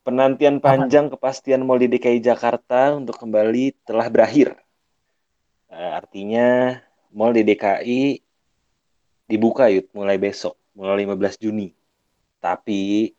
Penantian 0.00 0.58
panjang 0.64 1.12
kepastian 1.12 1.62
Mall 1.62 1.84
di 1.84 1.88
DKI 1.92 2.24
Jakarta 2.24 2.96
untuk 2.96 3.20
kembali 3.20 3.84
telah 3.84 4.08
berakhir. 4.08 4.56
Eh, 5.70 5.90
artinya 5.92 6.80
Mall 7.12 7.36
di 7.36 7.44
DKI 7.44 8.02
dibuka 9.30 9.70
yud 9.70 9.86
mulai 9.94 10.18
besok, 10.18 10.58
mulai 10.74 11.06
15 11.06 11.38
Juni. 11.38 11.70
Tapi 12.42 13.12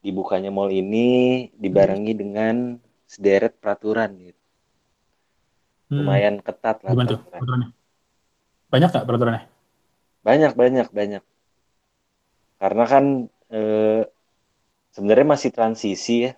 dibukanya 0.00 0.48
mall 0.48 0.72
ini 0.72 1.50
dibarengi 1.52 2.16
dengan 2.16 2.80
sederet 3.04 3.60
peraturan 3.60 4.16
Hmm, 5.90 6.06
Lumayan 6.06 6.38
ketat 6.38 6.86
lah 6.86 6.94
Gimana 6.94 7.08
tuh 7.10 7.18
peraturan. 7.18 7.34
peraturannya? 7.34 7.68
Banyak 8.70 8.88
gak 8.88 9.06
peraturannya? 9.10 9.42
Banyak, 10.22 10.52
banyak, 10.54 10.88
banyak. 10.88 11.22
Karena 12.56 12.84
kan 12.86 13.04
eh, 13.50 14.02
sebenarnya 14.90 15.26
masih 15.26 15.50
transisi 15.50 16.30
ya. 16.30 16.32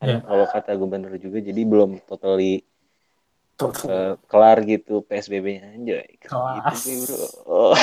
Iya. 0.00 0.24
Kalau 0.24 0.46
kata 0.46 0.72
gubernur 0.72 1.12
juga, 1.18 1.42
jadi 1.42 1.60
belum 1.66 2.00
totally 2.06 2.62
eh, 3.60 4.14
kelar 4.24 4.62
gitu 4.64 5.02
PSBB-nya 5.04 5.74
anjay. 5.74 6.16
Kelas. 6.22 6.78
Gitu, 6.80 7.12
bro. 7.12 7.26
Oh. 7.44 7.74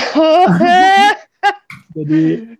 Jadi 1.95 2.55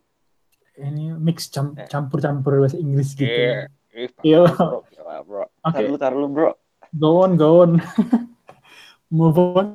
ini 0.75 1.03
mix 1.15 1.47
cam- 1.47 1.79
campur-campur 1.87 2.59
bahasa 2.61 2.75
Inggris 2.77 3.15
gitu. 3.15 3.25
Iya. 3.25 3.71
Ih, 3.95 4.11
Iya. 4.21 4.39
bro, 4.45 4.83
gila, 4.91 5.15
bro. 5.23 5.43
Oke. 5.63 5.71
Tar 5.71 5.81
lu, 5.81 5.95
tar 5.95 6.13
lu, 6.13 6.27
bro. 6.27 6.51
Go 6.93 7.23
on, 7.23 7.39
go 7.39 7.63
on. 7.63 7.71
Move 9.11 9.37
on. 9.37 9.67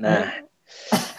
Nah, 0.00 0.30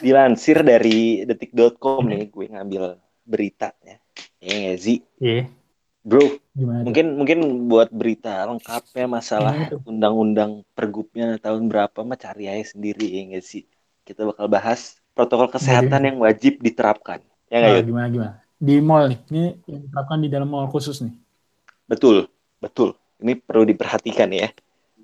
dilansir 0.01 0.57
dari 0.65 1.21
detik.com 1.27 2.03
nih, 2.09 2.23
gue 2.33 2.45
ngambil 2.49 2.83
beritanya. 3.23 3.95
Ya 4.41 4.53
nggak 4.57 4.79
sih? 4.81 4.97
Iya. 5.21 5.47
Bro, 6.01 6.41
Gimana? 6.57 6.81
mungkin 6.81 7.05
mungkin 7.13 7.39
buat 7.69 7.93
berita 7.93 8.41
lengkapnya 8.49 9.05
masalah 9.05 9.53
undang-undang 9.85 10.65
pergubnya 10.73 11.37
tahun 11.37 11.69
berapa 11.69 12.01
mah 12.01 12.17
cari 12.17 12.49
aja 12.49 12.73
sendiri 12.73 13.05
ya 13.05 13.21
nggak 13.29 13.45
sih? 13.45 13.63
Kita 14.01 14.25
bakal 14.25 14.49
bahas 14.49 14.97
protokol 15.13 15.47
kesehatan 15.53 16.09
yang 16.09 16.17
wajib 16.25 16.57
diterapkan. 16.65 17.21
Ya 17.53 17.61
nggak, 17.61 17.73
Nah, 17.73 17.77
Yud? 17.77 17.87
gimana 17.87 18.07
gimana? 18.09 18.33
Di 18.61 18.75
mall 18.81 19.03
nih. 19.13 19.19
Ini 19.29 19.43
yang 19.69 19.81
diterapkan 19.85 20.17
di 20.25 20.29
dalam 20.33 20.49
mall 20.49 20.65
khusus 20.73 20.97
nih. 21.05 21.13
Betul, 21.85 22.25
betul. 22.63 22.97
Ini 23.21 23.37
perlu 23.37 23.63
diperhatikan 23.69 24.29
ya. 24.33 24.49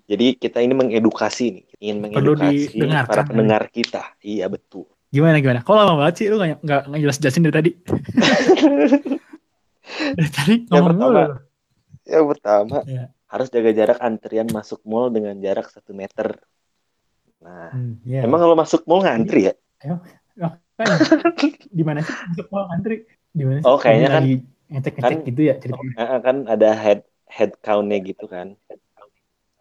Jadi 0.08 0.39
kita 0.39 0.60
ini 0.60 0.72
mengedukasi 0.72 1.46
nih, 1.52 1.65
ingin 1.80 1.98
mengedukasi 2.00 2.80
para 3.04 3.24
pendengar 3.24 3.67
kita. 3.67 4.15
Iya 4.20 4.48
betul. 4.48 4.88
Gimana 5.08 5.38
gimana? 5.38 5.60
Kok 5.62 5.72
lama 5.72 5.93
banget 6.00 6.15
sih 6.15 6.26
lu 6.28 6.39
nggak 6.39 6.63
nggak 6.63 7.02
jelas 7.02 7.17
jelasin 7.20 7.43
dari 7.43 7.56
tadi? 7.56 7.72
dari 10.17 10.30
tadi 10.32 10.56
Yang 10.67 10.86
pertama, 10.91 11.12
mulu. 11.12 11.24
Yang 12.08 12.26
pertama 12.32 12.78
Iya. 12.88 13.06
harus 13.28 13.48
jaga 13.52 13.72
jarak 13.74 14.00
antrian 14.00 14.48
masuk 14.48 14.80
mall 14.84 15.12
dengan 15.12 15.36
jarak 15.38 15.67
satu 15.67 15.91
meter. 15.91 16.39
Nah, 17.38 17.70
Hmm, 17.72 18.00
iya. 18.04 18.24
emang 18.24 18.39
kalau 18.39 18.56
masuk 18.56 18.88
mall 18.88 19.04
ngantri 19.04 19.52
ya? 19.52 19.54
Kan, 19.80 20.00
di 21.67 21.84
mana 21.84 22.00
sih 22.00 22.15
masuk 22.32 22.48
mall 22.48 22.65
antri? 22.70 23.04
Di 23.32 23.43
mana 23.43 23.60
sih? 23.60 23.65
Oh, 23.67 23.76
kayaknya 23.76 24.10
kan- 24.10 24.26
ngecek-ngecek 24.67 25.17
kan- 25.20 25.28
gitu 25.28 25.41
ya 25.43 25.54
ceritanya. 25.60 26.20
Kan 26.20 26.38
ada 26.46 26.70
head 26.74 27.00
head 27.28 27.52
count-nya 27.60 28.00
gitu 28.02 28.26
kan? 28.28 28.56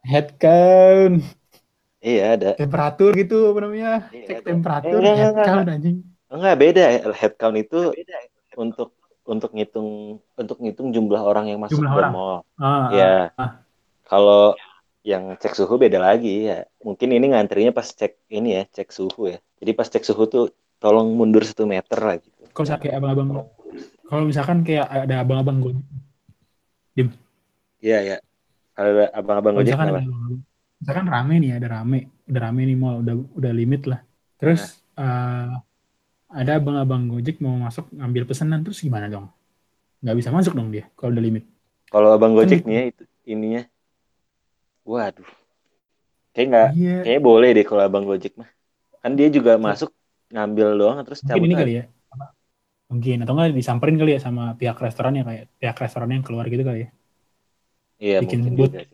Head 0.07 0.39
count, 0.39 1.19
Iya 1.99 2.23
ada. 2.39 2.51
temperatur 2.55 3.11
gitu 3.19 3.51
apa 3.51 3.59
namanya? 3.67 4.07
Iya, 4.15 4.27
Cek 4.31 4.37
ada. 4.39 4.49
temperatur, 4.55 4.91
Eh, 4.95 5.01
enggak, 5.03 5.17
head 5.19 5.31
enggak, 5.35 5.47
count 5.51 5.69
anjing. 5.75 5.97
Enggak 6.31 6.55
beda 6.63 6.85
head 7.11 7.35
count 7.35 7.57
itu 7.59 7.79
untuk 8.55 8.89
untuk 9.27 9.51
ngitung 9.51 9.89
untuk 10.39 10.57
ngitung 10.63 10.89
jumlah 10.95 11.19
orang 11.19 11.51
yang 11.51 11.59
masuk 11.59 11.83
Jumlah 11.83 11.93
ke 11.93 11.99
orang. 11.99 12.13
mall. 12.15 12.37
Ah, 12.63 12.87
Ya. 12.95 13.15
ah. 13.35 13.51
Kalau 14.07 14.55
yang 15.03 15.35
cek 15.39 15.55
suhu 15.59 15.75
beda 15.79 15.99
lagi 15.99 16.47
ya. 16.47 16.63
Mungkin 16.83 17.11
ini 17.11 17.27
ngantrinya 17.35 17.75
pas 17.75 17.87
cek 17.91 18.23
ini 18.31 18.59
ya, 18.59 18.63
cek 18.71 18.91
suhu 18.95 19.35
ya. 19.35 19.39
Jadi 19.59 19.71
pas 19.75 19.87
cek 19.91 20.03
suhu 20.07 20.31
tuh 20.31 20.45
tolong 20.79 21.11
mundur 21.15 21.43
satu 21.43 21.67
meter 21.67 21.99
lah 21.99 22.23
gitu. 22.23 22.47
Kalau 22.55 22.63
misalkan 22.67 22.83
kayak 22.87 22.97
abang-abang, 23.03 23.29
kalau 24.07 24.23
misalkan 24.27 24.59
kayak 24.63 24.87
ada 24.87 25.15
abang-abang 25.27 25.59
gue, 25.59 25.75
Iya 27.83 27.99
ya. 28.03 28.17
Ada 28.77 29.11
abang-abang 29.17 29.53
kalau 29.57 29.65
gojek 29.65 29.73
misalkan 29.73 29.89
ada 29.89 30.03
misalkan 30.77 31.07
rame 31.09 31.35
nih, 31.41 31.51
ada 31.57 31.69
rame, 31.81 31.99
udah 32.29 32.41
rame 32.45 32.61
nih 32.69 32.77
mall, 32.77 32.97
udah 33.01 33.15
udah 33.35 33.53
limit 33.57 33.83
lah. 33.89 34.01
Terus 34.37 34.85
eh, 35.01 35.51
ada 36.29 36.51
abang-abang 36.61 37.09
gojek 37.09 37.41
mau 37.41 37.57
masuk 37.57 37.89
ngambil 37.97 38.23
pesanan, 38.29 38.61
terus 38.61 38.85
gimana 38.85 39.09
dong? 39.09 39.33
Nggak 40.05 40.17
bisa 40.21 40.31
masuk 40.31 40.53
dong 40.53 40.69
dia 40.69 40.85
kalau 40.95 41.17
udah 41.17 41.25
limit. 41.25 41.45
Kalau 41.89 42.13
abang 42.13 42.37
gojek 42.37 42.63
Kan 42.63 42.69
nih 42.69 42.77
ya 42.77 42.83
itu 42.93 43.03
ininya. 43.25 43.63
Waduh. 44.87 45.29
Kayak 46.37 46.47
nggak 46.53 46.69
Iya. 46.77 46.97
Kayaknya 47.03 47.23
boleh 47.25 47.51
deh 47.57 47.65
kalau 47.65 47.83
abang 47.83 48.05
Gojek 48.05 48.37
mah. 48.37 48.51
Kan 49.01 49.17
dia 49.17 49.29
juga 49.33 49.57
masuk 49.57 49.91
ngambil 50.31 50.69
doang 50.77 50.99
terus 51.07 51.23
mungkin 51.23 51.33
cabut 51.33 51.47
ini 51.47 51.55
kali 51.55 51.73
ya 51.79 51.85
mungkin 52.87 53.17
atau 53.23 53.33
enggak 53.35 53.55
disamperin 53.55 53.97
kali 53.99 54.11
ya 54.15 54.21
sama 54.23 54.55
pihak 54.55 54.79
restorannya 54.79 55.23
kayak 55.27 55.45
pihak 55.59 55.77
restoran 55.79 56.11
yang 56.15 56.23
keluar 56.23 56.47
gitu 56.47 56.63
kali 56.63 56.87
ya 56.87 56.89
Iya 57.97 58.19
bikin 58.25 58.39
mungkin 58.45 58.53
juga 58.61 58.79
sih. 58.85 58.89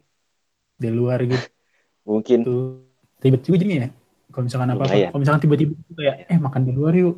di 0.83 0.89
luar 0.91 1.19
gitu 1.27 1.47
Mungkin. 2.11 2.41
ribet 3.23 3.43
juga 3.47 3.57
jadinya 3.63 3.79
ya 3.87 3.91
kalau 4.33 4.45
misalkan 4.49 4.69
apa 4.73 4.83
Lumayan. 4.89 5.09
kalau 5.13 5.21
misalkan 5.23 5.43
tiba-tiba 5.47 5.73
kayak 5.95 6.17
eh 6.33 6.39
makan 6.41 6.63
di 6.67 6.73
luar 6.75 6.93
yuk 6.99 7.15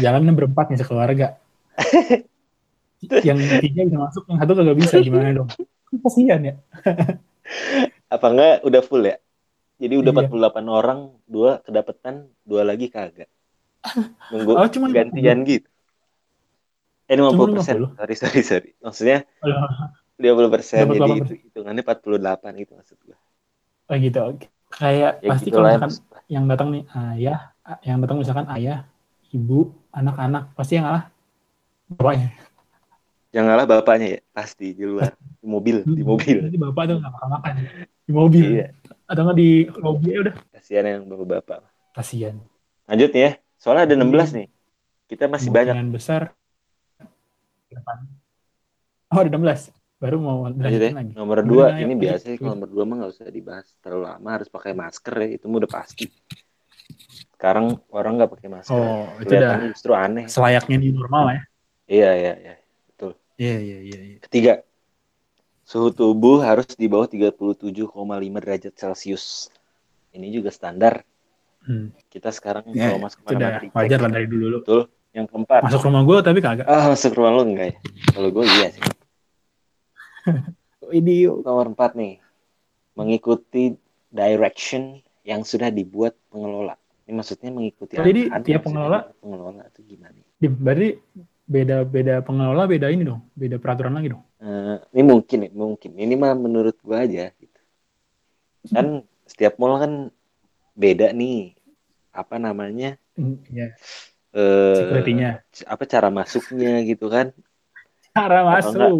jalan 0.00 0.32
berempat 0.32 0.72
nih 0.72 0.78
sekeluarga 0.80 1.26
yang 3.28 3.38
tiga 3.62 3.80
bisa 3.86 3.98
masuk 4.00 4.22
yang 4.26 4.38
satu 4.40 4.52
kagak 4.58 4.76
bisa 4.78 4.94
gimana 5.04 5.28
dong 5.36 5.48
kasihan 6.04 6.40
ya 6.44 6.54
Apa 8.08 8.26
enggak 8.32 8.64
udah 8.64 8.82
full 8.84 9.04
ya? 9.04 9.16
Jadi 9.78 9.94
udah 10.00 10.12
Iya. 10.12 10.28
48 10.28 10.66
orang, 10.68 11.00
dua 11.28 11.60
kedapetan, 11.60 12.28
dua 12.44 12.64
lagi 12.64 12.88
kagak. 12.88 13.28
Nunggu 14.32 14.52
oh 14.56 14.68
cuma 14.68 14.86
gantian 14.92 15.38
gitu. 15.44 15.68
Eh 17.08 17.16
50 17.16 17.36
Cuma 17.36 17.52
persen. 17.60 17.74
50? 17.84 17.96
Sorry, 18.00 18.14
sorry, 18.16 18.40
sorry. 18.44 18.70
Maksudnya 18.84 19.18
oh 19.44 20.07
50 20.18 20.50
persen. 20.50 20.82
Jadi 20.84 20.98
8%. 20.98 21.22
itu 21.22 21.34
hitungannya 21.48 21.82
48 21.82 22.60
gitu 22.60 22.72
maksud 22.74 22.98
gue. 23.00 23.16
gitu 23.96 24.20
oke. 24.20 24.44
kayak 24.68 25.12
Ya 25.24 25.28
pasti 25.32 25.48
gitu 25.48 25.56
kalau 25.56 25.64
lah. 25.64 25.80
misalkan 25.80 25.92
yang 26.28 26.44
datang 26.44 26.68
nih 26.70 26.82
ayah 27.16 27.40
yang 27.80 27.98
datang 28.04 28.18
misalkan 28.20 28.46
ayah 28.52 28.84
ibu 29.30 29.72
anak-anak 29.88 30.52
pasti 30.52 30.76
yang 30.76 30.84
ngalah 30.84 31.08
bapaknya 31.88 32.28
Yang 33.28 33.44
ngalah 33.44 33.66
bapaknya 33.68 34.06
ya, 34.08 34.20
pasti 34.32 34.72
di 34.72 34.84
luar. 34.84 35.12
Di 35.38 35.46
mobil, 35.46 35.84
di 35.84 36.00
mobil. 36.00 36.36
Nanti 36.48 36.58
bapak 36.58 36.82
tuh 36.84 36.96
nggak 36.98 37.12
makan 37.12 37.28
makan 37.30 37.52
di 38.04 38.12
mobil 38.12 38.46
Iya, 38.56 38.66
atau 39.04 39.20
nggak 39.24 39.36
di 39.36 39.50
lobby 39.78 40.08
ya 40.12 40.18
udah 40.24 40.34
kasihan 40.50 40.84
yang 40.84 41.02
bapak-bapak. 41.06 41.60
kasihan 41.92 42.34
Lanjut 42.84 43.12
ya. 43.12 43.30
Soalnya 43.56 43.84
ada 43.84 43.94
16 43.96 44.08
Iya. 44.32 44.36
nih. 44.42 44.48
Kita 45.06 45.24
masih 45.28 45.48
banyak. 45.48 45.72
Kemungkinan 45.76 45.92
besar 45.92 46.22
depan 47.68 47.98
oh 49.08 49.18
ada 49.20 49.28
16 49.28 49.72
baru 49.98 50.16
mau 50.22 50.46
Lanjut 50.46 50.78
ya. 50.78 50.94
lagi 50.94 51.10
Nomor 51.10 51.42
dua 51.42 51.74
ayo, 51.74 51.82
ini 51.90 51.94
biasa 51.98 52.24
sih 52.30 52.38
kalau 52.38 52.54
nomor 52.54 52.70
dua 52.70 52.82
mah 52.86 52.94
nggak 53.02 53.12
usah 53.18 53.26
dibahas 53.34 53.66
terlalu 53.82 54.02
lama 54.06 54.28
harus 54.30 54.48
pakai 54.48 54.72
masker 54.74 55.14
ya 55.18 55.28
itu 55.34 55.44
udah 55.50 55.70
pasti. 55.70 56.06
Sekarang 57.34 57.82
orang 57.90 58.22
nggak 58.22 58.30
pakai 58.38 58.48
masker. 58.50 58.78
oh 58.78 59.06
itu 59.18 59.32
udah 59.34 59.58
justru 59.74 59.92
aneh. 59.98 60.30
selayaknya 60.30 60.76
di 60.78 60.88
normal 60.94 61.24
ya 61.34 61.40
Iya 61.88 62.10
iya 62.14 62.34
iya. 62.38 62.54
iya 63.38 63.56
iya 63.62 63.78
iya 63.86 64.00
iya. 64.02 64.16
Ketiga, 64.18 64.66
suhu 65.62 65.94
tubuh 65.94 66.42
harus 66.42 66.66
di 66.74 66.90
bawah 66.90 67.06
37,5 67.06 67.86
derajat 68.42 68.74
Celcius. 68.74 69.46
Ini 70.10 70.26
juga 70.34 70.50
standar. 70.50 71.06
Hmm. 71.62 71.94
Kita 72.10 72.34
sekarang 72.34 72.74
Ya, 72.74 72.90
kalau 72.90 73.06
masuk 73.06 73.20
mana-mana 73.22 73.70
wajar 73.70 73.98
lah 74.02 74.10
dari 74.10 74.26
dulu 74.26 74.44
lu 74.48 74.58
Betul. 74.66 74.82
Yang 75.14 75.26
keempat, 75.32 75.60
masuk 75.64 75.80
rumah 75.88 76.02
gue 76.04 76.16
tapi 76.20 76.38
kagak 76.44 76.66
ah 76.68 76.84
masuk 76.92 77.12
rumah 77.16 77.32
lu 77.38 77.42
enggak 77.48 77.66
ya? 77.72 77.76
Kalau 78.12 78.28
gue 78.28 78.44
iya 78.44 78.68
sih. 78.74 78.82
ini 80.98 81.26
Nomor 81.28 81.66
empat 81.74 81.94
nih, 81.98 82.18
mengikuti 82.98 83.74
direction 84.10 84.98
yang 85.26 85.44
sudah 85.44 85.68
dibuat 85.68 86.16
pengelola. 86.32 86.74
Ini 87.08 87.12
maksudnya 87.16 87.50
mengikuti 87.52 87.96
Oh, 87.96 88.04
jadi 88.04 88.22
tiap 88.44 88.68
pengelola- 88.68 89.08
pengelola 89.20 89.62
itu 89.72 89.80
gimana? 89.96 90.20
Berarti 90.40 90.88
beda 91.48 91.76
beda 91.88 92.14
pengelola 92.20 92.68
beda 92.68 92.92
ini 92.92 93.08
dong 93.08 93.24
beda 93.32 93.56
peraturan 93.56 93.96
lagi 93.96 94.12
dong 94.12 94.20
Eh, 94.38 94.76
ini 94.94 95.02
mungkin 95.02 95.38
mungkin. 95.50 95.90
Ini 95.98 96.14
mah 96.14 96.36
menurut 96.38 96.76
gua 96.84 97.02
aja 97.08 97.32
gitu. 97.42 97.58
Kan 98.70 99.02
setiap 99.26 99.58
mall 99.58 99.80
kan 99.82 99.92
beda 100.78 101.10
nih 101.10 101.58
apa 102.14 102.36
namanya? 102.38 102.94
Hmm, 103.18 103.42
Iya, 103.50 103.74
eh 104.36 104.76
security-nya. 104.78 105.30
apa 105.66 105.84
cara 105.90 106.08
masuknya 106.14 106.70
gitu 106.86 107.06
kan? 107.10 107.34
Cara 108.14 108.46
Atau 108.46 108.70
enggak? 108.78 108.92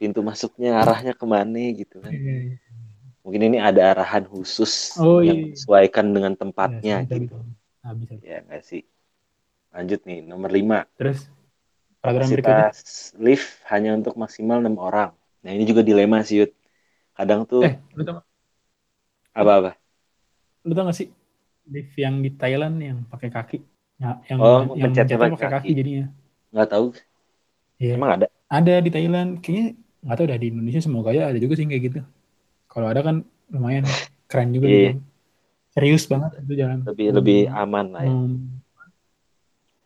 Pintu 0.00 0.20
masuknya 0.24 0.70
arahnya 0.80 1.12
ke 1.20 1.26
mana 1.34 1.60
gitu 1.80 1.96
kan? 2.04 2.14
Iya, 2.16 2.34
iya. 2.46 2.54
Mungkin 3.20 3.42
ini 3.52 3.58
ada 3.60 3.80
arahan 3.92 4.24
khusus 4.32 4.96
Oh, 4.96 5.20
yang 5.20 5.36
iya. 5.38 5.52
disesuaikan 5.52 6.06
dengan 6.16 6.32
tempatnya 6.40 7.04
bisa, 7.04 7.14
gitu. 7.20 7.36
bisa. 7.36 7.36
Nah, 7.84 7.92
bisa. 8.00 8.12
Ya 8.24 8.36
nggak 8.46 8.62
sih. 8.64 8.82
Lanjut 9.76 10.00
nih 10.08 10.18
nomor 10.26 10.50
5 10.50 10.78
Terus 10.98 11.20
berikutnya. 12.00 12.72
Kapasitas 12.72 13.12
lift 13.20 13.50
hanya 13.68 13.90
untuk 13.98 14.14
maksimal 14.16 14.58
enam 14.64 14.76
orang. 14.80 15.10
Nah 15.44 15.50
ini 15.52 15.64
juga 15.68 15.84
dilema 15.84 16.24
sih 16.24 16.36
Yud. 16.44 16.50
Kadang 17.18 17.40
tuh 17.50 17.62
Eh, 17.68 17.74
lu 17.96 18.02
tau, 18.08 18.24
apa-apa. 19.34 19.76
lu 20.66 20.72
tau 20.76 20.84
gak 20.88 20.98
sih 21.00 21.08
lift 21.70 21.92
yang 21.96 22.14
di 22.24 22.30
Thailand 22.40 22.76
yang 22.80 22.98
pakai 23.12 23.30
kaki? 23.32 23.58
Ya, 24.00 24.16
yang 24.32 24.38
Oh, 24.40 24.60
yang 24.80 24.92
pakai 24.96 25.36
kaki 25.36 25.44
kaki. 25.54 25.70
jadinya. 25.76 26.06
Nggak 26.52 26.68
tahu. 26.72 26.86
Iya. 27.80 27.92
Emang 27.96 28.10
ada? 28.16 28.26
Ada 28.50 28.74
di 28.84 28.90
Thailand, 28.90 29.30
kayaknya 29.42 29.66
nggak 30.00 30.16
tahu 30.16 30.26
dah 30.26 30.38
di 30.38 30.46
Indonesia 30.48 30.80
semoga 30.80 31.10
ya 31.12 31.28
ada 31.28 31.36
juga 31.36 31.54
sih 31.54 31.64
kayak 31.64 31.82
gitu. 31.86 32.00
Kalau 32.66 32.86
ada 32.88 33.00
kan 33.00 33.20
lumayan 33.50 33.84
keren 34.26 34.50
juga 34.50 34.66
Iya. 34.66 34.78
gitu. 34.96 35.00
Serius 35.70 36.04
banget 36.06 36.30
itu 36.40 36.52
jalan. 36.56 36.78
Lebih 36.82 37.06
Hmm. 37.06 37.16
lebih 37.20 37.40
aman 37.46 37.86
lah 37.90 38.02
ya. 38.02 38.10
Hmm. 38.10 38.34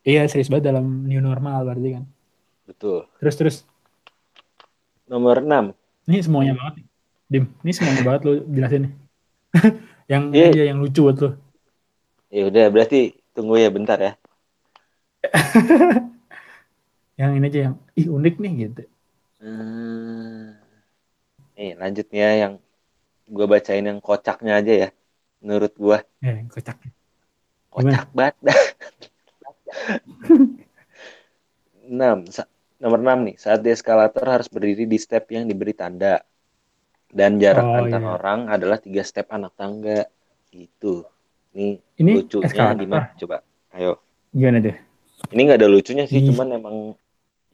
Iya 0.04 0.22
serius 0.28 0.48
banget 0.48 0.68
dalam 0.68 0.84
new 1.04 1.18
normal 1.18 1.64
berarti 1.64 1.96
kan. 1.96 2.04
Betul. 2.64 3.08
Terus 3.18 3.36
terus 3.36 3.56
Nomor 5.04 5.40
6 5.40 5.76
ini 6.04 6.20
semuanya 6.20 6.52
banget 6.54 6.80
nih. 6.80 6.86
Dim, 7.24 7.44
ini 7.60 7.72
semuanya 7.72 8.02
banget 8.02 8.20
lu 8.24 8.32
jelasin 8.48 8.80
nih. 8.88 8.92
Yang 10.12 10.22
Iya. 10.32 10.46
iya, 10.52 10.64
yang 10.68 10.78
lucu 10.80 11.00
buat 11.00 11.16
lo. 11.16 11.30
Ya 12.28 12.42
udah 12.44 12.64
berarti 12.68 13.00
tunggu 13.32 13.56
ya 13.56 13.68
bentar 13.68 13.96
ya. 13.96 14.12
Yang 17.20 17.30
ini 17.38 17.46
aja 17.46 17.60
yang 17.64 17.74
ih 17.94 18.06
unik 18.10 18.34
nih 18.36 18.52
gitu. 18.64 18.82
Hmm. 19.38 20.03
Nih 21.54 21.72
lanjutnya 21.78 22.28
yang 22.42 22.52
gue 23.30 23.46
bacain 23.48 23.84
yang 23.84 24.00
kocaknya 24.02 24.60
aja 24.60 24.72
ya. 24.86 24.88
Menurut 25.44 25.72
gue 25.76 25.98
Eh, 26.24 26.44
kocak. 26.50 26.76
kocak 27.70 28.06
banget. 28.12 28.36
6. 31.84 32.32
Sa- 32.32 32.48
nomor 32.80 33.00
6 33.00 33.18
nih. 33.28 33.36
Saat 33.36 33.60
di 33.64 33.70
eskalator 33.72 34.24
harus 34.24 34.48
berdiri 34.48 34.88
di 34.88 34.98
step 34.98 35.28
yang 35.30 35.44
diberi 35.44 35.76
tanda. 35.76 36.24
Dan 37.14 37.38
jarak 37.38 37.62
Oh, 37.62 37.78
antar 37.78 38.02
iya. 38.02 38.10
orang 38.18 38.40
adalah 38.50 38.78
tiga 38.82 39.06
step 39.06 39.30
anak 39.30 39.54
tangga. 39.54 40.10
Gitu. 40.50 41.06
Ini 41.54 41.78
Ini 42.02 42.12
lucunya 42.18 42.46
eskalator. 42.50 42.78
di 42.82 42.86
mana? 42.90 43.06
Coba. 43.14 43.36
Ayo. 43.70 44.02
Gimana 44.34 44.58
deh? 44.58 44.74
Ini 45.30 45.40
nggak 45.46 45.58
ada 45.62 45.70
lucunya 45.70 46.04
sih, 46.10 46.20
Ih. 46.20 46.26
cuman 46.34 46.58
emang 46.58 46.76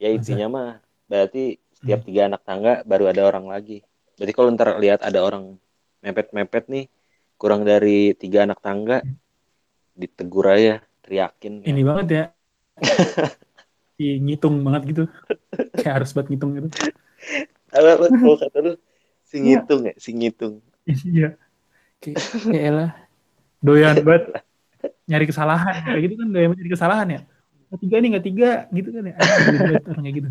ya 0.01 0.09
intinya 0.09 0.47
mah 0.49 0.69
berarti 1.05 1.61
setiap 1.77 2.01
Hmm. 2.01 2.07
tiga 2.09 2.21
anak 2.25 2.41
tangga 2.41 2.73
baru 2.83 3.13
ada 3.13 3.21
orang 3.21 3.45
lagi. 3.45 3.85
Berarti 4.21 4.37
kalau 4.37 4.53
ntar 4.53 4.77
lihat 4.77 5.01
ada 5.01 5.17
orang 5.25 5.57
mepet-mepet 6.05 6.69
nih 6.69 6.85
kurang 7.41 7.65
dari 7.65 8.13
tiga 8.13 8.45
anak 8.45 8.61
tangga 8.61 9.01
ditegur 9.97 10.45
aja, 10.45 10.77
teriakin. 11.01 11.65
Ini 11.65 11.81
banget 11.81 12.05
ya. 12.13 12.23
Ih, 13.97 14.21
ngitung 14.21 14.61
banget 14.61 14.93
gitu. 14.93 15.03
Kayak 15.73 16.05
harus 16.05 16.13
buat 16.13 16.29
ngitung 16.29 16.53
gitu. 16.53 16.69
Apa 17.73 17.97
apa 17.97 18.05
kalau 18.13 18.37
kata 18.37 18.57
lu 18.61 18.71
si 19.25 19.41
Iya. 19.41 19.65
ngitung 19.65 19.81
ya, 19.89 19.93
si 19.97 20.09
ngitung. 20.13 20.53
Iya. 20.85 21.29
Kayak 21.97 22.21
ya 22.45 22.61
elah. 22.61 22.91
Doyan 23.57 24.05
banget 24.05 24.37
nyari 25.09 25.25
kesalahan. 25.25 25.81
Kayak 25.81 26.01
gitu 26.05 26.15
kan 26.21 26.27
doyan 26.29 26.47
banget 26.53 26.59
nyari 26.61 26.73
kesalahan 26.77 27.07
ya. 27.09 27.21
Nggak 27.73 27.79
tiga 27.81 27.95
nih, 27.97 28.09
nggak 28.13 28.25
tiga. 28.29 28.49
Gitu 28.69 28.89
kan 28.93 29.03
ya. 29.09 29.15
Gitu, 29.17 29.73
orang 29.89 30.03
kayak 30.05 30.15
gitu. 30.21 30.29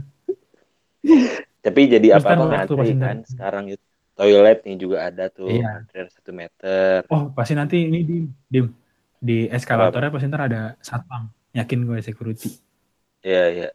Tapi 1.60 1.80
jadi 1.92 2.08
apa-apa 2.16 2.44
ngantri 2.48 2.76
pas 2.76 2.90
kan 2.96 3.16
sekarang 3.28 3.64
itu. 3.76 3.84
Toilet 4.20 4.58
nih 4.68 4.76
juga 4.76 4.96
ada 5.08 5.24
tuh, 5.32 5.48
Iya. 5.48 5.80
antrian 5.80 6.08
satu 6.12 6.30
meter. 6.36 7.08
Oh, 7.08 7.32
pasti 7.32 7.56
nanti 7.56 7.88
ini 7.88 8.04
di, 8.04 8.16
di, 8.52 8.60
di 9.16 9.36
eskalatornya 9.48 10.12
pasti 10.12 10.26
ntar 10.28 10.42
ada 10.44 10.62
satpam. 10.84 11.32
Yakin 11.56 11.78
gue 11.88 11.98
security. 12.04 12.48
Iya, 13.24 13.42
iya. 13.48 13.68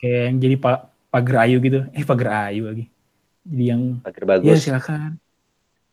Kayak 0.00 0.22
yang 0.32 0.36
jadi 0.40 0.56
pa, 0.56 0.72
pagar 1.12 1.36
ayu 1.44 1.60
gitu. 1.60 1.84
Eh, 1.92 2.04
pagar 2.08 2.48
ayu 2.48 2.72
lagi. 2.72 2.84
Jadi 3.44 3.64
yang, 3.68 3.82
Pagar 4.00 4.22
ya 4.24 4.28
bagus. 4.32 4.58
silakan. 4.64 5.10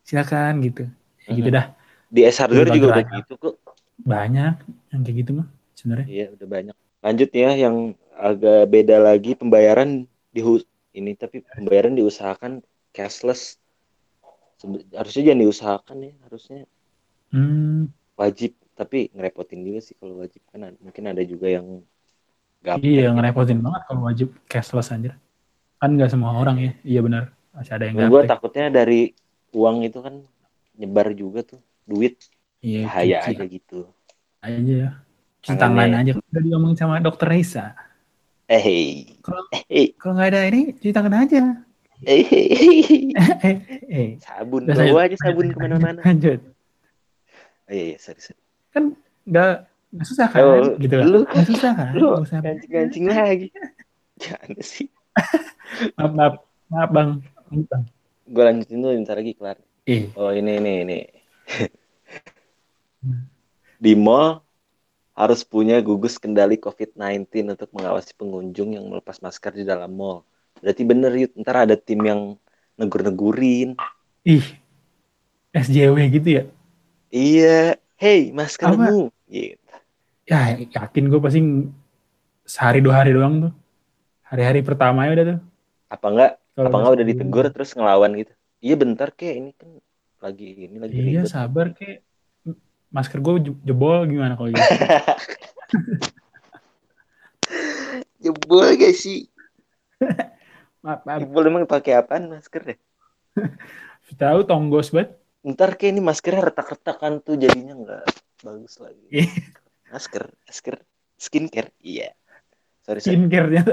Silakan 0.08 0.54
gitu. 0.64 0.84
Ya, 1.28 1.32
gitu 1.36 1.50
Mhm. 1.52 1.58
dah. 1.60 1.66
Di 2.12 2.22
S 2.28 2.38
Hardware 2.40 2.72
juga 2.72 2.88
udah 2.92 3.04
pagar 3.04 3.18
gitu 3.20 3.34
kok. 3.36 3.56
Banyak 4.02 4.54
yang 4.96 5.02
kayak 5.04 5.18
gitu 5.28 5.32
mah 5.44 5.48
sebenarnya. 5.76 6.08
Iya, 6.08 6.26
udah 6.40 6.48
banyak. 6.48 6.76
Lanjut 7.02 7.30
ya, 7.36 7.50
yang 7.56 7.76
agak 8.16 8.62
beda 8.72 8.98
lagi 9.02 9.32
pembayaran 9.36 10.08
di 10.32 10.42
ini 11.00 11.12
tapi 11.22 11.38
pembayaran 11.56 11.94
diusahakan 12.00 12.54
cashless. 12.96 13.42
Harusnya 14.98 15.24
jangan 15.28 15.42
diusahakan 15.44 15.98
ya, 16.08 16.14
harusnya 16.26 16.58
Hmm, 17.32 17.86
wajib. 18.22 18.52
Tapi 18.80 18.98
ngerepotin 19.16 19.62
juga 19.68 19.80
sih 19.88 19.96
kalau 20.00 20.16
wajib 20.24 20.42
kan 20.52 20.62
mungkin 20.86 21.04
ada 21.12 21.22
juga 21.32 21.48
yang 21.58 21.68
gaptek 22.68 23.08
iya, 23.08 23.12
gitu. 23.16 23.16
ngerepotin 23.16 23.60
banget 23.66 23.82
kalau 23.88 24.02
wajib 24.08 24.28
cashless 24.52 24.92
anjir. 24.94 25.14
Kan 25.82 25.90
nggak 25.98 26.12
semua 26.14 26.32
orang 26.42 26.58
ya. 26.66 26.72
Iya 26.92 27.00
benar. 27.08 27.24
Masih 27.56 27.74
ada 27.78 27.86
yang 27.90 28.00
Gue 28.10 28.22
gaptek. 28.24 28.32
takutnya 28.32 28.66
dari 28.78 29.00
uang 29.60 29.78
itu 29.88 29.98
kan 30.06 30.16
nyebar 30.80 31.08
juga 31.22 31.40
tuh 31.50 31.60
duit 31.90 32.14
Iya, 32.66 32.80
bahaya 32.84 33.18
aja 33.30 33.44
gitu. 33.56 33.76
aja 34.46 34.74
ya. 34.84 34.90
Cuci 35.42 35.56
tangan 35.62 35.90
aja. 36.00 36.12
Udah 36.30 36.42
diomongin 36.46 36.78
sama 36.82 37.02
dokter 37.06 37.28
Raisa. 37.32 37.62
Eh, 38.52 38.60
hey. 38.60 38.86
Kalau- 39.24 39.48
eh. 39.72 39.88
Kalau 39.96 40.14
nggak 40.14 40.30
ada 40.30 40.42
ini, 40.52 40.76
cuci 40.76 40.92
tangan 40.92 41.24
aja. 41.24 41.42
eh, 42.04 42.20
hey, 42.26 43.14
eh, 43.48 43.56
eh. 43.88 44.10
sabun 44.20 44.66
Udah, 44.68 44.76
bawa 44.76 44.84
lanjut, 44.84 45.08
aja 45.08 45.16
sabun 45.22 45.46
ke 45.50 45.58
mana-mana. 45.58 46.00
Lanjut. 46.04 46.40
Oh, 47.64 47.72
iya, 47.72 47.84
iya, 47.94 47.98
sorry, 47.98 48.20
sorry. 48.20 48.42
Nggak, 49.24 49.54
nggak 49.96 50.08
susah 50.10 50.28
kan? 50.28 50.42
Oh, 50.44 50.76
gitu 50.76 50.96
kan? 50.98 51.06
lu 51.08 51.20
Nggak 51.24 51.48
susah 51.48 51.72
kan? 51.72 51.92
lu 51.96 52.10
gancing-gancing 52.28 53.06
lagi. 53.08 53.48
Jangan 54.20 54.52
sih. 54.60 54.88
Maaf, 55.96 56.12
maaf, 56.12 56.34
maaf 56.68 56.90
bang. 56.92 57.10
Bang. 57.72 57.84
Gue 58.28 58.44
lanjutin 58.44 58.80
dulu 58.80 58.92
bentar 58.92 59.16
lagi 59.16 59.32
kelar. 59.34 59.58
Eh, 59.88 60.12
Oh 60.14 60.30
ini 60.30 60.60
ini 60.60 60.74
ini. 60.84 61.00
Hmm. 63.02 63.26
Di 63.78 63.94
mall 63.96 64.44
harus 65.22 65.46
punya 65.46 65.78
gugus 65.86 66.18
kendali 66.18 66.58
COVID-19 66.58 67.54
untuk 67.54 67.70
mengawasi 67.78 68.18
pengunjung 68.18 68.74
yang 68.74 68.90
melepas 68.90 69.22
masker 69.22 69.54
di 69.54 69.62
dalam 69.70 69.94
mall. 69.94 70.26
Berarti 70.58 70.82
bener 70.82 71.14
yuk, 71.14 71.38
ntar 71.38 71.70
ada 71.70 71.78
tim 71.78 72.02
yang 72.02 72.22
negur-negurin. 72.74 73.78
ih, 74.26 74.46
SJW 75.54 75.98
gitu 76.18 76.30
ya? 76.42 76.44
Iya, 77.14 77.78
hey 78.02 78.34
maskermu. 78.34 79.14
Gitu. 79.30 79.62
Ya, 80.26 80.58
yakin 80.58 81.06
gue 81.06 81.22
pasti 81.22 81.40
sehari 82.50 82.82
dua 82.82 83.06
hari 83.06 83.14
doang 83.14 83.50
tuh. 83.50 83.54
Hari-hari 84.26 84.66
pertamanya 84.66 85.12
udah 85.14 85.26
tuh. 85.38 85.40
Apa 85.92 86.08
enggak? 86.10 86.32
Kalau 86.58 86.68
Apa 86.72 86.78
enggak 86.82 86.94
udah 86.98 87.06
ditegur 87.06 87.46
terus 87.54 87.72
ngelawan 87.78 88.12
gitu? 88.18 88.34
Iya 88.62 88.76
bentar 88.78 89.10
kek 89.14 89.34
ini 89.38 89.52
kan 89.54 89.70
lagi 90.22 90.48
ini 90.70 90.78
lagi 90.78 90.98
Iya, 90.98 91.26
ribet. 91.26 91.34
sabar 91.34 91.74
kayak 91.74 92.06
masker 92.92 93.24
gue 93.24 93.34
jebol 93.64 94.04
gimana 94.06 94.36
kalau 94.36 94.52
gitu. 94.52 94.62
Jebol 98.22 98.78
gak 98.78 98.96
sih? 98.96 99.28
maaf, 100.86 101.02
maaf. 101.04 101.20
Jebol 101.26 101.44
emang 101.50 101.66
pakai 101.66 101.98
apaan 101.98 102.30
masker 102.30 102.62
deh? 102.74 102.80
Tahu 104.22 104.44
tonggos 104.46 104.92
banget. 104.94 105.18
Ntar 105.42 105.74
kayak 105.74 105.98
ini 105.98 106.02
maskernya 106.06 106.54
retak-retak 106.54 107.02
kan 107.02 107.18
tuh 107.24 107.34
jadinya 107.34 107.74
nggak 107.74 108.04
bagus 108.46 108.78
lagi. 108.78 109.08
Iya. 109.10 109.26
Masker, 109.90 110.24
masker, 110.46 110.76
skincare, 111.18 111.74
iya. 111.82 112.14
Sorry, 112.86 113.02
sorry. 113.02 113.18
Skincare-nya. 113.18 113.64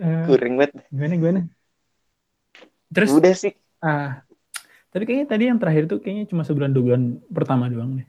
Eh, 0.00 0.24
Kuring 0.24 0.54
banget. 0.56 0.72
gimana, 0.88 1.14
gimana? 1.18 1.40
Terus, 2.88 3.10
Udah 3.12 3.34
sih. 3.36 3.52
ah, 3.84 4.22
tapi 4.90 5.02
kayaknya 5.06 5.26
tadi 5.26 5.44
yang 5.46 5.58
terakhir 5.58 5.84
tuh 5.86 5.98
kayaknya 6.02 6.26
cuma 6.26 6.42
sebulan 6.42 6.70
dua 6.74 6.84
bulan 6.94 7.02
pertama 7.30 7.70
doang 7.70 8.02
deh. 8.02 8.08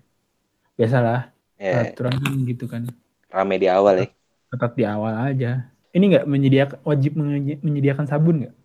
Biasalah, 0.75 1.29
aturan 1.57 2.17
kan 2.17 2.33
gitu 2.43 2.65
kan. 2.65 2.89
rame 3.31 3.55
di 3.55 3.69
awal 3.69 4.01
ya. 4.01 4.07
Tetap 4.51 4.75
di 4.75 4.83
awal 4.83 5.13
aja. 5.31 5.71
Ini 5.91 6.03
nggak 6.03 6.25
menyediakan 6.27 6.77
wajib 6.83 7.11
menye- 7.15 7.61
menyediakan 7.61 8.05
sabun 8.09 8.43
nggak? 8.43 8.55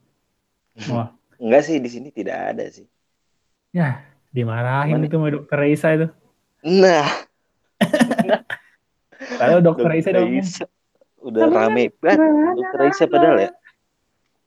Wah, 0.90 1.12
Enggak 1.36 1.62
sih 1.68 1.76
di 1.76 1.90
sini 1.92 2.08
tidak 2.10 2.56
ada 2.56 2.64
sih. 2.68 2.88
ya 3.70 4.00
dimarahin 4.32 4.96
Mana? 4.96 5.04
itu 5.04 5.16
sama 5.16 5.28
dokter 5.32 5.56
Raisa 5.56 5.88
itu. 5.92 6.06
Nah, 6.64 7.04
Kalau 9.40 9.58
dokter 9.64 9.88
Raisa 9.88 10.10
dong. 10.12 10.28
Raisa 10.32 10.64
udah 11.20 11.42
rame 11.48 11.92
banget. 12.00 12.54
Dokter 12.56 12.78
Raisa 12.80 13.04
padahal 13.08 13.36
ya. 13.40 13.50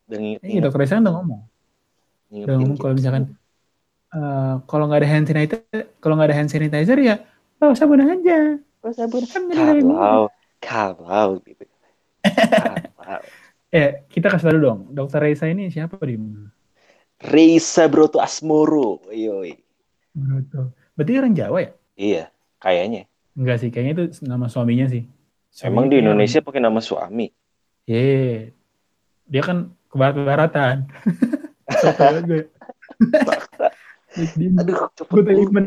Udah 0.09 0.17
nginget, 0.17 0.41
Iya, 0.45 0.59
dokter 0.65 0.79
Raisa 0.81 0.93
kan 0.97 1.03
udah 1.05 1.15
ngomong. 1.19 1.41
Udah 2.29 2.55
ngomong 2.57 2.77
kalau 2.77 2.93
misalkan 2.97 3.23
eh, 4.15 4.53
kalau 4.65 4.83
nggak 4.89 5.01
ada 5.05 5.09
hand 5.09 5.27
sanitizer, 5.27 5.81
kalau 5.99 6.13
nggak 6.17 6.29
ada 6.33 6.37
hand 6.37 6.51
sanitizer 6.51 6.97
ya, 6.97 7.15
oh 7.61 7.73
sabun 7.73 8.01
aja. 8.01 8.57
Oh 8.81 8.93
sabun 8.95 9.23
kan 9.27 9.41
jadi 9.51 9.63
lebih 9.75 9.91
murah. 9.91 9.99
kalau 9.99 10.25
kalau 10.61 11.29
gitu. 11.43 11.63
Kalau. 12.97 13.23
Eh, 13.69 14.09
kita 14.09 14.33
kasih 14.33 14.49
tahu 14.49 14.59
dong, 14.65 14.79
dokter 14.97 15.21
Raisa 15.21 15.45
ini 15.45 15.69
siapa 15.69 16.01
di 16.01 16.17
Reisa 17.21 17.85
Broto 17.85 18.17
Asmoro. 18.17 18.97
Yoi. 19.13 19.53
Broto. 20.09 20.73
Berarti 20.97 21.21
orang 21.21 21.37
Jawa 21.37 21.61
ya? 21.61 21.71
Iya, 21.93 22.23
kayaknya. 22.57 23.05
Enggak 23.37 23.61
sih, 23.61 23.69
kayaknya 23.69 23.93
itu 23.93 24.25
nama 24.25 24.49
suaminya 24.49 24.89
sih. 24.89 25.05
Emang 25.61 25.85
di 25.85 26.01
Indonesia 26.01 26.41
pakai 26.41 26.65
nama 26.65 26.81
suami. 26.81 27.29
Iya. 27.85 28.49
Dia 29.29 29.41
kan 29.45 29.69
ke 29.85 29.97
Aduh, 34.15 34.75
gue 34.75 34.89
cepet 34.97 35.61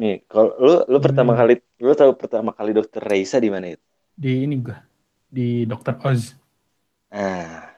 Nih, 0.00 0.24
kalau 0.30 0.50
lu 0.56 0.72
lu 0.88 0.98
pertama 1.02 1.32
kali 1.36 1.60
lu 1.82 1.92
tahu 1.92 2.12
pertama 2.16 2.50
kali 2.56 2.70
dokter 2.72 3.02
Reisa 3.04 3.36
di 3.36 3.50
mana 3.52 3.66
itu? 3.76 3.84
di 4.16 4.44
ini 4.44 4.56
gue 4.60 4.76
di 5.30 5.64
dokter 5.68 5.94
Oz. 6.04 6.36
Ah, 7.10 7.74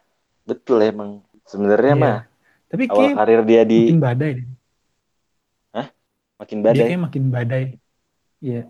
betul 0.46 0.78
emang. 0.84 1.10
Sebenarnya 1.48 1.94
Iya. 1.98 2.02
mah 2.04 2.16
Tapi 2.70 2.84
awal 2.88 3.04
kayak 3.12 3.16
karir 3.18 3.40
dia 3.44 3.62
di 3.68 3.80
makin 3.84 4.00
badai 4.00 4.30
deh. 4.38 4.46
makin 6.40 6.58
Dia 6.58 6.66
badai. 6.66 6.86
kayak 6.90 7.02
makin 7.06 7.24
badai. 7.34 7.64
Iya, 8.42 8.60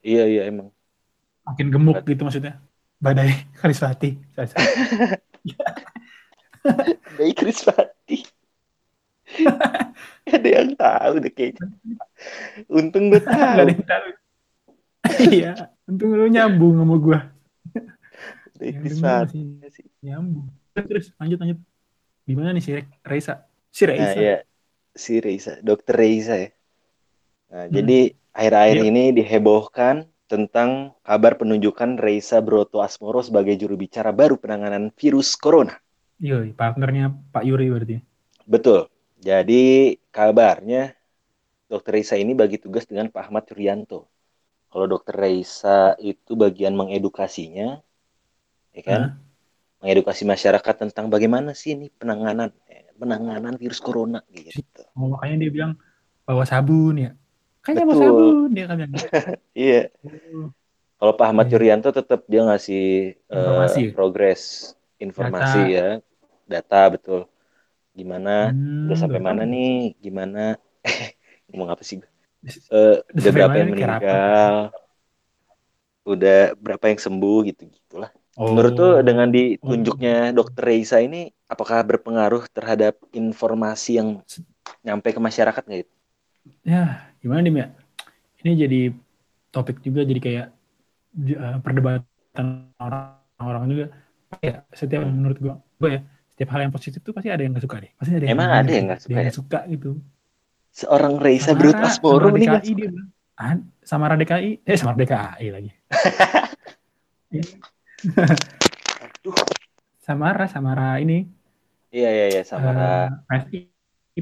Iya, 0.00 0.22
iya 0.32 0.42
emang. 0.50 0.68
makin 1.46 1.66
gemuk 1.74 1.98
gitu 2.06 2.22
maksudnya. 2.26 2.54
Badai 3.00 3.30
Kariswati. 3.58 4.16
Baik 7.18 7.36
Krispati. 7.36 7.99
Ada 10.26 10.48
yang 10.48 10.74
tahu 10.74 11.12
deh 11.22 11.32
kayaknya. 11.32 11.68
Untung 12.68 13.10
gue 13.10 13.20
Gak 13.22 13.30
ada 13.30 13.62
tahu. 13.62 13.68
yang 13.70 13.84
tahu. 13.86 14.08
Iya, 15.32 15.52
untung 15.88 16.10
lu 16.14 16.26
nyambung 16.28 16.74
sama 16.76 16.94
sih. 19.72 19.86
nyambung. 20.04 20.46
Terus, 20.76 21.10
lanjut 21.16 21.38
lanjut. 21.40 21.58
Gimana 22.28 22.52
nih 22.52 22.62
si 22.62 22.70
Re- 22.76 22.92
Reisa? 23.02 23.48
Si 23.72 23.82
Nah, 23.84 23.90
Reisa. 23.96 24.18
ya 24.20 24.36
si 24.92 25.18
Reisa, 25.18 25.52
Dokter 25.64 25.94
Reisa 25.96 26.34
ya. 26.36 26.50
Nah, 27.50 27.64
Hmm. 27.66 27.72
jadi 27.74 27.98
akhir-akhir 28.30 28.76
Iya. 28.78 28.86
ini 28.86 29.04
dihebohkan 29.16 29.96
tentang 30.30 30.94
kabar 31.02 31.34
penunjukan 31.34 31.98
Reisa 31.98 32.38
Broto 32.38 32.78
Asmoro 32.78 33.18
sebagai 33.18 33.58
juru 33.58 33.74
bicara 33.74 34.14
baru 34.14 34.38
penanganan 34.38 34.94
virus 34.94 35.34
corona. 35.34 35.74
Iya, 36.20 36.44
partnernya 36.54 37.16
Pak 37.32 37.42
Yuri 37.42 37.66
berarti. 37.72 37.96
Betul. 38.46 38.86
Jadi 39.28 39.94
kabarnya 40.16 40.82
Dokter 41.70 41.92
Reisa 41.96 42.16
ini 42.24 42.32
bagi 42.42 42.58
tugas 42.64 42.84
dengan 42.90 43.08
Pak 43.14 43.22
Ahmad 43.28 43.44
Yuryanto. 43.50 44.00
Kalau 44.72 44.86
Dokter 44.92 45.16
Reisa 45.22 45.94
itu 46.00 46.32
bagian 46.42 46.74
mengedukasinya, 46.80 47.80
ya 48.76 48.82
kan? 48.82 49.02
Hah? 49.04 49.10
Mengedukasi 49.80 50.22
masyarakat 50.28 50.74
tentang 50.82 51.06
bagaimana 51.14 51.50
sih 51.56 51.72
ini 51.76 51.88
penanganan 52.00 52.52
eh, 52.68 52.92
penanganan 53.00 53.54
virus 53.56 53.80
corona 53.80 54.20
gitu. 54.32 54.82
Oh, 54.96 55.08
makanya 55.12 55.36
dia 55.46 55.50
bilang 55.56 55.72
bawa 56.28 56.44
sabun 56.44 56.94
ya. 57.00 57.10
Kayaknya 57.64 57.84
bawa 57.88 57.98
sabun 57.98 58.48
dia 58.56 58.64
kan 58.68 58.76
bilang. 58.80 58.94
Iya. 59.56 59.90
Oh, 60.04 60.52
Kalau 61.00 61.12
Pak 61.18 61.26
Ahmad 61.32 61.46
Iya. 61.48 61.54
Yuryanto 61.56 61.88
tetap 61.98 62.20
dia 62.28 62.40
ngasih 62.48 62.82
eh, 63.16 63.36
Informasi. 63.36 63.82
progres 63.96 64.42
informasi 65.00 65.58
Data. 65.58 65.72
ya, 65.76 65.86
data 66.52 66.80
betul. 66.94 67.20
Gimana 67.94 68.54
hmm, 68.54 68.86
udah 68.86 68.98
sampai 68.98 69.20
mana 69.20 69.42
nih? 69.44 69.98
Gimana 69.98 70.56
ngomong 71.50 71.68
apa 71.70 71.82
sih? 71.82 71.98
gue? 71.98 72.10
Eh, 72.46 72.96
udah 73.04 73.32
berapa 73.34 73.54
yang 73.58 73.70
meninggal? 73.74 74.54
Udah 76.06 76.40
berapa 76.56 76.84
yang 76.88 77.00
sembuh 77.02 77.38
gitu 77.52 77.62
gitulah. 77.68 78.10
Oh. 78.38 78.56
Menurut 78.56 78.72
tuh 78.72 78.92
dengan 79.04 79.28
ditunjuknya 79.28 80.32
Dokter 80.32 80.64
Reisa 80.72 81.02
ini 81.02 81.28
apakah 81.50 81.82
berpengaruh 81.84 82.48
terhadap 82.48 82.96
informasi 83.12 84.00
yang 84.00 84.22
nyampe 84.86 85.12
ke 85.12 85.20
masyarakat 85.20 85.60
nggak 85.60 85.82
itu? 85.84 85.94
ya 86.64 87.04
gimana 87.20 87.44
nih 87.44 87.52
ya? 87.52 87.66
Ini 88.40 88.50
jadi 88.64 88.80
topik 89.52 89.84
juga 89.84 90.08
jadi 90.08 90.20
kayak 90.22 90.46
eh, 91.20 91.58
perdebatan 91.60 92.72
orang-orang 92.80 93.64
juga. 93.68 93.86
Ya 94.40 94.64
setiap 94.72 95.04
menurut 95.04 95.36
gua, 95.42 95.54
gua 95.76 95.90
ya 95.98 96.02
setiap 96.40 96.56
hal 96.56 96.64
yang 96.64 96.72
positif 96.72 97.04
tuh 97.04 97.12
pasti 97.12 97.28
ada 97.28 97.44
yang 97.44 97.52
nggak 97.52 97.68
suka 97.68 97.84
deh. 97.84 97.92
Pasti 98.00 98.16
ada 98.16 98.24
yang 98.24 98.32
Emang 98.32 98.48
ada 98.48 98.72
yang 98.72 98.88
nggak 98.88 99.00
suka 99.04 99.12
ada 99.12 99.20
ya? 99.20 99.28
yang 99.28 99.36
suka 99.36 99.60
gitu. 99.68 99.90
Seorang 100.72 101.12
Reisa 101.20 101.52
Brut 101.52 101.76
Asmoro 101.76 102.32
nih 102.32 102.48
DKI 102.48 102.64
suka. 102.64 102.78
dia. 102.80 102.90
Ah, 103.36 103.60
Samara 103.84 104.16
DKI, 104.16 104.64
eh 104.64 104.76
Samara 104.80 104.96
DKI 104.96 105.46
lagi. 105.52 105.70
Aduh. 109.20 109.36
Samara, 110.08 110.48
Samara 110.48 110.96
ini 110.96 111.28
Iya 111.92 112.08
iya 112.08 112.26
iya 112.32 112.42
Samara 112.48 113.12
eh, 113.28 113.44
PSI. 113.44 113.58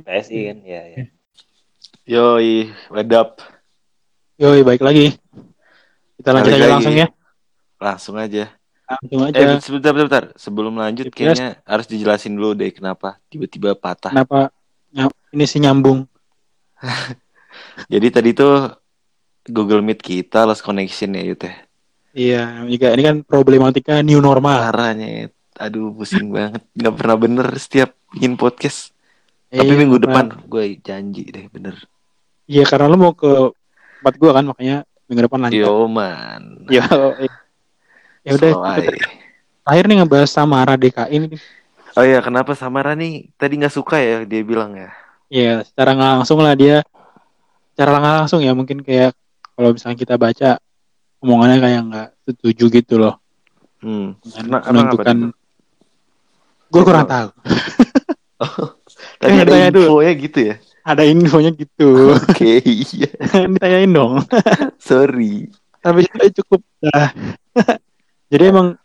PSI 0.02 0.38
kan, 0.50 0.58
iya 0.66 0.82
iya. 0.90 1.04
Yoi, 2.02 2.74
wedap. 2.90 3.38
Yoi, 4.42 4.66
baik 4.66 4.82
lagi. 4.82 5.14
Kita 6.18 6.34
lanjut 6.34 6.50
Balik 6.50 6.58
aja 6.58 6.66
lagi. 6.66 6.74
langsung 6.82 6.96
ya. 6.98 7.06
Langsung 7.78 8.16
aja. 8.18 8.57
Langsung 8.88 9.20
Eh, 9.20 9.28
aja. 9.28 9.60
sebentar, 9.60 9.60
sebentar, 9.60 9.92
sebentar. 9.92 10.24
Sebelum 10.34 10.74
lanjut, 10.74 11.06
Yes. 11.08 11.14
kayaknya 11.14 11.48
harus 11.62 11.86
dijelasin 11.86 12.32
dulu 12.32 12.56
deh 12.56 12.72
kenapa 12.72 13.20
tiba-tiba 13.28 13.76
patah. 13.76 14.16
Kenapa 14.16 14.48
ini 15.28 15.44
sih 15.44 15.60
nyambung? 15.60 16.08
Jadi 17.92 18.06
tadi 18.08 18.30
tuh 18.32 18.72
Google 19.44 19.84
Meet 19.84 20.00
kita 20.00 20.48
lost 20.48 20.64
connection 20.64 21.12
ya, 21.12 21.22
ya. 21.28 21.36
Iya, 22.16 22.42
juga 22.64 22.86
ini 22.96 23.02
kan 23.04 23.16
problematika 23.22 24.00
new 24.00 24.18
normal. 24.18 24.72
Parahnya, 24.72 25.28
Yud. 25.28 25.32
aduh 25.58 25.90
pusing 25.92 26.30
banget. 26.30 26.62
Nggak 26.72 26.94
pernah 26.96 27.16
bener 27.18 27.46
setiap 27.58 27.90
bikin 28.14 28.38
podcast. 28.38 28.94
Tapi 29.50 29.68
Iya, 29.68 29.76
minggu 29.80 29.98
depan 30.00 30.32
gue 30.46 30.64
janji 30.80 31.28
deh 31.28 31.50
bener. 31.50 31.76
Iya, 32.48 32.64
karena 32.64 32.88
lu 32.88 32.96
mau 32.96 33.12
ke 33.12 33.52
tempat 34.00 34.14
gua 34.16 34.30
kan, 34.38 34.44
makanya 34.48 34.86
minggu 35.04 35.22
depan 35.28 35.38
lanjut. 35.44 35.60
Yo 35.60 35.84
man. 35.84 36.64
Ya, 36.70 36.84
ya 38.28 38.32
udah. 38.36 38.52
Terakhir 39.64 39.84
nih 39.84 39.96
ngebahas 39.98 40.30
Samara 40.30 40.76
DKI 40.76 41.12
ini. 41.14 41.28
Oh 41.92 42.04
iya, 42.04 42.20
kenapa 42.20 42.52
Samara 42.52 42.92
nih 42.92 43.32
tadi 43.34 43.56
nggak 43.56 43.72
suka 43.72 43.96
ya 43.96 44.22
dia 44.22 44.42
bilang 44.44 44.76
ya? 44.76 44.92
Ya, 45.28 45.52
secara 45.60 45.92
nggak 45.92 46.12
langsung 46.20 46.38
lah 46.40 46.52
dia. 46.52 46.84
Secara 47.72 47.96
nggak 47.96 48.16
langsung 48.22 48.40
ya, 48.40 48.52
mungkin 48.52 48.80
kayak 48.80 49.12
kalau 49.52 49.72
misalnya 49.72 49.98
kita 49.98 50.14
baca 50.14 50.50
omongannya 51.18 51.58
kayak 51.58 51.80
nggak 51.84 52.08
setuju 52.24 52.64
gitu 52.70 52.94
loh. 52.96 53.14
Hmm. 53.78 54.14
Menentukan. 54.68 55.16
nih? 55.16 55.32
Gue 56.68 56.82
kurang 56.84 57.06
tahu. 57.06 57.28
Tadi 59.18 59.34
Eh, 59.34 59.42
ada 59.42 59.70
dulu. 59.74 59.98
infonya 59.98 60.12
gitu 60.14 60.38
ya? 60.38 60.54
Ada 60.86 61.02
infonya 61.04 61.50
gitu. 61.52 62.14
Oke, 62.14 62.62
iya. 62.94 63.10
Ditanyain 63.44 63.90
dong. 63.90 64.22
Sorry. 64.78 65.50
Tapi 65.78 66.06
itu 66.06 66.40
cukup. 66.42 66.62
Nah. 66.80 67.10
Jadi 68.28 68.44
emang 68.48 68.76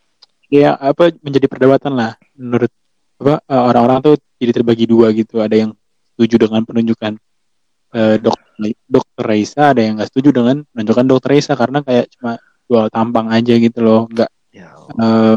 ya 0.47 0.75
apa 0.79 1.11
menjadi 1.19 1.47
perdebatan 1.51 1.93
lah 1.95 2.15
menurut 2.37 2.71
apa 3.19 3.43
eh, 3.43 3.63
orang-orang 3.69 3.99
tuh 4.03 4.13
jadi 4.39 4.51
terbagi 4.55 4.85
dua 4.87 5.11
gitu. 5.11 5.43
Ada 5.43 5.67
yang 5.67 5.71
setuju 6.15 6.47
dengan 6.47 6.61
penunjukan 6.63 7.13
eh, 7.93 8.15
dokter 8.19 8.73
dokter 8.87 9.23
Reisa, 9.23 9.75
ada 9.75 9.81
yang 9.83 9.99
nggak 9.99 10.09
setuju 10.11 10.29
dengan 10.31 10.63
penunjukan 10.71 11.05
dokter 11.07 11.29
Reisa 11.35 11.53
karena 11.59 11.83
kayak 11.83 12.07
cuma 12.15 12.39
jual 12.67 12.87
tampang 12.87 13.27
aja 13.29 13.53
gitu 13.59 13.79
loh, 13.83 14.07
nggak 14.07 14.29
Ya, 14.53 14.69
eh, 15.01 15.35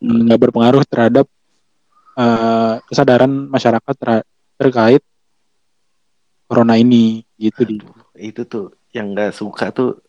nggak 0.00 0.38
berpengaruh 0.48 0.82
terhadap 0.88 1.28
eh, 2.16 2.74
kesadaran 2.88 3.30
masyarakat 3.52 3.94
ter- 4.00 4.26
terkait 4.56 5.04
corona 6.48 6.78
ini 6.78 7.26
gitu 7.36 7.62
di. 7.68 7.76
itu 8.16 8.42
tuh 8.48 8.72
yang 8.96 9.12
nggak 9.12 9.34
suka 9.36 9.68
tuh 9.74 10.00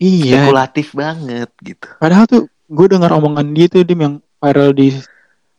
Iya, 0.00 0.48
spekulatif 0.48 0.96
banget 0.96 1.50
gitu. 1.60 1.88
Padahal 2.00 2.24
tuh 2.24 2.48
gue 2.70 2.86
dengar 2.86 3.10
omongan 3.12 3.50
dia 3.50 3.66
tuh 3.66 3.82
dim 3.82 3.98
yang 3.98 4.14
viral 4.38 4.70
di 4.70 4.94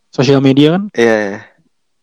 sosial 0.07 0.39
media 0.39 0.73
kan 0.73 0.83
Iya. 0.93 1.43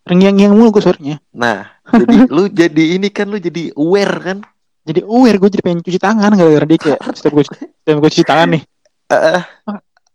terngiang-ngiang 0.05 0.53
mulu 0.53 0.69
gue 0.71 0.81
suaranya. 0.81 1.17
Nah, 1.31 1.69
jadi 1.85 2.15
lu 2.35 2.45
jadi 2.47 2.83
ini 2.95 3.09
kan 3.09 3.25
lu 3.25 3.37
jadi 3.37 3.73
aware 3.73 4.15
kan? 4.19 4.37
Jadi 4.81 5.01
aware 5.01 5.37
gue 5.37 5.49
jadi 5.49 5.61
pengen 5.61 5.81
cuci 5.81 5.97
tangan 5.97 6.33
gara-gara 6.33 6.65
dia 6.65 6.79
kayak 6.79 6.99
setiap 7.17 7.33
gue 7.35 7.45
setiap 7.45 7.97
gue 7.99 8.09
cuci 8.09 8.25
tangan 8.25 8.49
nih 8.53 8.63
Eh, 9.09 9.41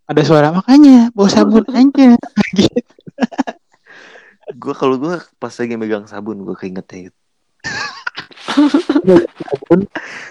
ada 0.04 0.22
suara 0.22 0.50
makanya 0.50 1.10
bawa 1.10 1.26
sabun 1.26 1.66
aja 1.66 2.14
gitu. 2.54 2.78
gue 4.54 4.74
kalau 4.74 4.94
gue 4.94 5.10
pas 5.34 5.50
lagi 5.50 5.74
megang 5.74 6.06
sabun 6.06 6.42
gue 6.42 6.54
keinget 6.54 6.86
ya. 6.86 6.98
gitu. 7.02 7.18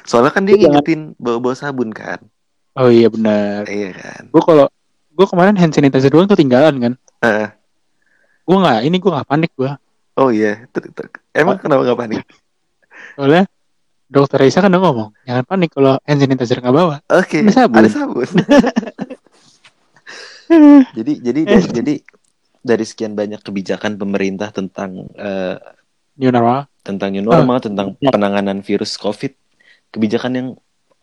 Soalnya 0.03 0.31
kan 0.31 0.43
dia 0.43 0.55
ngingetin 0.55 1.11
bawa-bawa 1.17 1.51
sabun 1.53 1.91
kan. 1.91 2.23
Oh 2.73 2.89
iya 2.89 3.07
benar. 3.09 3.69
Iya 3.69 3.93
kan. 3.93 4.23
Gue 4.33 4.41
kalau 4.41 4.65
gue 5.13 5.27
kemarin 5.29 5.53
hand 5.53 5.73
sanitizer 5.73 6.09
doang 6.09 6.25
ketinggalan 6.25 6.75
kan. 6.81 6.93
Heeh. 7.21 7.47
Gue 8.43 8.57
nggak 8.57 8.79
ini 8.89 8.97
gue 8.97 9.11
nggak 9.13 9.29
panik 9.29 9.51
gue. 9.53 9.71
Oh 10.17 10.29
iya. 10.29 10.65
Emang 11.33 11.57
kenapa 11.57 11.81
gak 11.89 11.97
panik? 11.97 12.21
Soalnya 13.17 13.49
dokter 14.13 14.45
Raisa 14.45 14.61
kan 14.61 14.69
udah 14.69 14.81
ngomong 14.85 15.09
jangan 15.25 15.43
panik 15.49 15.73
kalau 15.73 15.97
hand 16.05 16.21
sanitizer 16.21 16.61
nggak 16.61 16.75
bawa. 16.75 16.95
Oke. 17.09 17.41
Ada 17.45 17.65
sabun. 17.65 17.77
Ada 17.81 17.89
sabun. 17.89 18.29
jadi 20.97 21.13
jadi 21.17 21.41
jadi 21.73 21.93
dari 22.63 22.85
sekian 22.85 23.17
banyak 23.17 23.41
kebijakan 23.41 23.97
pemerintah 23.97 24.53
tentang 24.53 25.09
eh, 25.17 25.57
New 26.13 26.29
normal. 26.29 26.69
tentang 26.85 27.09
new 27.09 27.25
normal, 27.25 27.57
tentang 27.57 27.97
ya. 27.97 28.13
penanganan 28.13 28.61
virus 28.61 29.01
COVID, 29.01 29.33
kebijakan 29.89 30.31
yang 30.37 30.47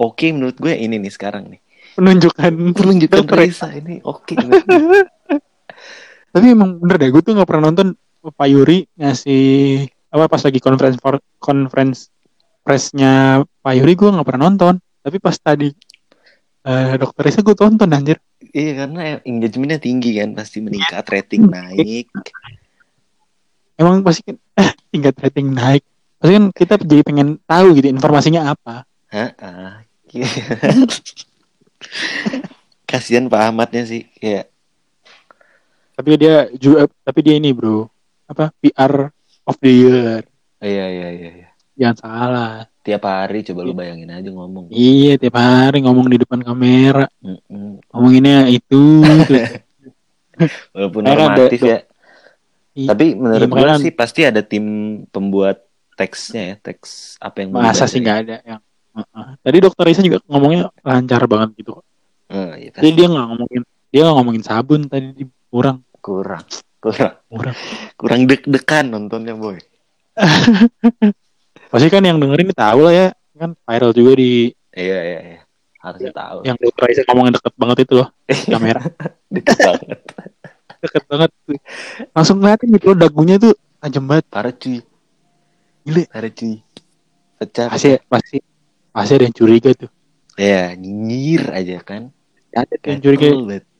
oke 0.01 0.27
menurut 0.33 0.57
gue 0.57 0.73
ini 0.73 0.97
nih 0.97 1.13
sekarang 1.13 1.53
nih. 1.53 1.61
Penunjukan 1.95 2.53
Penunjukan 2.73 3.25
Raisa 3.29 3.69
ini 3.77 4.01
oke. 4.01 4.33
gue. 4.33 4.61
Tapi 6.33 6.47
emang 6.47 6.79
bener 6.79 6.97
deh, 6.97 7.11
gue 7.13 7.23
tuh 7.23 7.35
nggak 7.37 7.49
pernah 7.49 7.69
nonton 7.69 7.99
Pak 8.23 8.49
Yuri 8.49 8.87
ngasih 8.97 9.45
apa 10.11 10.27
pas 10.27 10.43
lagi 10.43 10.59
conference 10.63 10.99
for 10.99 11.19
conference 11.39 12.11
pressnya 12.63 13.43
Pak 13.63 13.75
Yuri 13.77 13.93
gue 13.99 14.09
nggak 14.09 14.27
pernah 14.27 14.49
nonton. 14.49 14.81
Tapi 15.01 15.17
pas 15.21 15.37
tadi 15.37 15.69
eh 16.61 16.95
dokter 17.01 17.29
Risa 17.29 17.41
gue 17.41 17.57
tonton 17.57 17.89
anjir. 17.89 18.21
iya 18.57 18.85
karena 18.85 19.21
engagementnya 19.25 19.79
tinggi 19.81 20.17
kan, 20.17 20.33
pasti 20.33 20.65
meningkat, 20.65 21.05
rating 21.09 21.49
naik. 21.49 22.09
Emang 23.77 24.05
pasti 24.05 24.25
kan 24.25 24.37
tingkat 24.93 25.15
rating 25.21 25.53
naik. 25.53 25.85
Pasti 26.21 26.33
kan 26.37 26.45
kita 26.53 26.75
jadi 26.85 27.03
pengen 27.05 27.41
tahu 27.45 27.77
gitu 27.77 27.89
informasinya 27.89 28.53
apa. 28.53 28.85
Heeh. 29.11 29.90
Kasihan 32.91 33.31
Pak 33.31 33.41
Ahmadnya 33.41 33.87
sih 33.87 34.07
kayak 34.19 34.51
Tapi 35.95 36.11
dia 36.17 36.49
juga 36.57 36.89
tapi 37.05 37.21
dia 37.21 37.37
ini 37.37 37.53
bro 37.53 37.87
apa 38.25 38.55
PR 38.63 39.11
of 39.45 39.57
the 39.61 39.71
year. 39.71 40.23
Iya 40.63 40.87
iya 40.89 41.09
iya. 41.13 41.31
iya. 41.45 41.49
Jangan 41.77 41.97
salah. 41.97 42.53
Tiap 42.81 43.03
hari 43.05 43.45
coba 43.45 43.61
lu 43.65 43.77
bayangin 43.77 44.09
aja 44.09 44.29
ngomong. 44.33 44.73
Iya, 44.73 45.21
tiap 45.21 45.37
hari 45.37 45.85
ngomong 45.85 46.09
di 46.09 46.17
depan 46.21 46.41
kamera. 46.41 47.05
Mm-mm. 47.21 47.85
Ngomonginnya 47.93 48.49
itu. 48.49 49.05
Walaupun 50.77 51.03
normatif 51.05 51.61
ya. 51.61 51.79
I- 52.73 52.89
Tapi 52.89 53.13
menurut 53.19 53.45
iya, 53.45 53.53
makanya- 53.53 53.83
sih 53.85 53.93
pasti 53.93 54.21
ada 54.25 54.41
tim 54.41 54.65
pembuat 55.13 55.61
teksnya 55.99 56.43
ya, 56.43 56.55
teks 56.57 57.21
apa 57.21 57.45
yang 57.45 57.49
Masa 57.53 57.85
sih 57.85 58.01
nggak 58.01 58.19
ada 58.25 58.37
yang. 58.47 58.61
Tadi 59.41 59.57
dokter 59.59 59.85
Isa 59.89 60.01
juga 60.01 60.19
ngomongnya 60.27 60.69
lancar 60.81 61.23
banget 61.25 61.55
gitu. 61.57 61.79
kok. 61.79 61.85
Oh, 62.31 62.53
iya, 62.55 62.71
Jadi 62.71 62.91
dia 62.95 63.07
nggak 63.07 63.27
ngomongin 63.27 63.63
dia 63.91 64.01
nggak 64.03 64.17
ngomongin 64.17 64.43
sabun 64.43 64.81
tadi 64.87 65.11
di 65.13 65.25
kurang 65.49 65.83
kurang 65.99 66.47
kurang 66.79 67.19
kurang. 67.27 67.57
kurang 67.95 68.21
deg-degan 68.25 68.87
nontonnya 68.87 69.35
boy. 69.35 69.59
Pasti 71.71 71.87
kan 71.87 72.03
yang 72.03 72.19
dengerin 72.19 72.47
ini 72.47 72.55
tahu 72.55 72.79
lah 72.83 72.95
ya 72.95 73.09
kan 73.35 73.55
viral 73.57 73.91
juga 73.91 74.13
di 74.15 74.51
Iya 74.71 74.99
iya 75.01 75.21
iya. 75.25 75.41
Harusnya 75.81 76.13
tahu. 76.13 76.39
yang 76.45 76.57
dokter 76.57 76.87
Isa 76.89 77.03
ngomongin 77.05 77.33
deket 77.35 77.55
banget 77.57 77.77
itu 77.83 77.95
loh 77.97 78.09
kamera 78.47 78.83
Deket 79.35 79.57
banget. 79.59 79.99
deket 80.81 81.05
banget 81.07 81.31
langsung 82.11 82.37
ngeliatin 82.39 82.69
gitu 82.73 82.87
loh 82.87 82.99
dagunya 82.99 83.37
tuh 83.37 83.53
tajam 83.79 84.05
banget 84.05 84.25
Parah 84.29 84.53
cuy. 84.53 84.79
Gile. 85.83 86.05
Parah 86.07 86.31
cuy. 86.31 86.55
Pecah. 87.37 87.67
pasti 87.73 87.97
pasti 88.05 88.37
pasti 88.91 89.13
ada 89.15 89.25
yang 89.25 89.37
curiga 89.37 89.71
tuh 89.73 89.91
Ya, 90.35 90.73
nyinyir 90.73 91.51
aja 91.51 91.79
kan. 91.81 92.09
ada 92.51 92.75
yang 92.83 92.99
curiga 92.99 93.29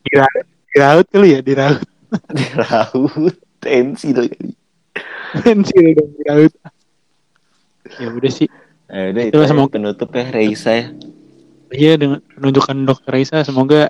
diraut 0.03 0.47
diraut 0.69 1.07
kali 1.09 1.29
ya 1.33 1.41
diraut 1.41 1.81
Di 2.37 2.47
raut 2.55 3.35
tensi 3.57 4.11
loh 4.11 4.27
kali. 4.27 4.53
pensil 5.41 5.87
dong 5.95 6.11
diraut 6.17 6.53
ya 7.97 8.09
udah 8.09 8.31
sih 8.31 8.49
Nah, 8.87 9.07
udah 9.09 9.23
itu 9.25 9.39
semoga- 9.47 9.73
penutup 9.73 10.11
ya 10.11 10.27
Reisa 10.29 10.71
ya. 10.75 10.87
iya 11.71 11.95
dengan 11.95 12.19
penunjukan 12.29 12.77
dokter 12.83 13.15
Isa 13.17 13.39
semoga 13.41 13.87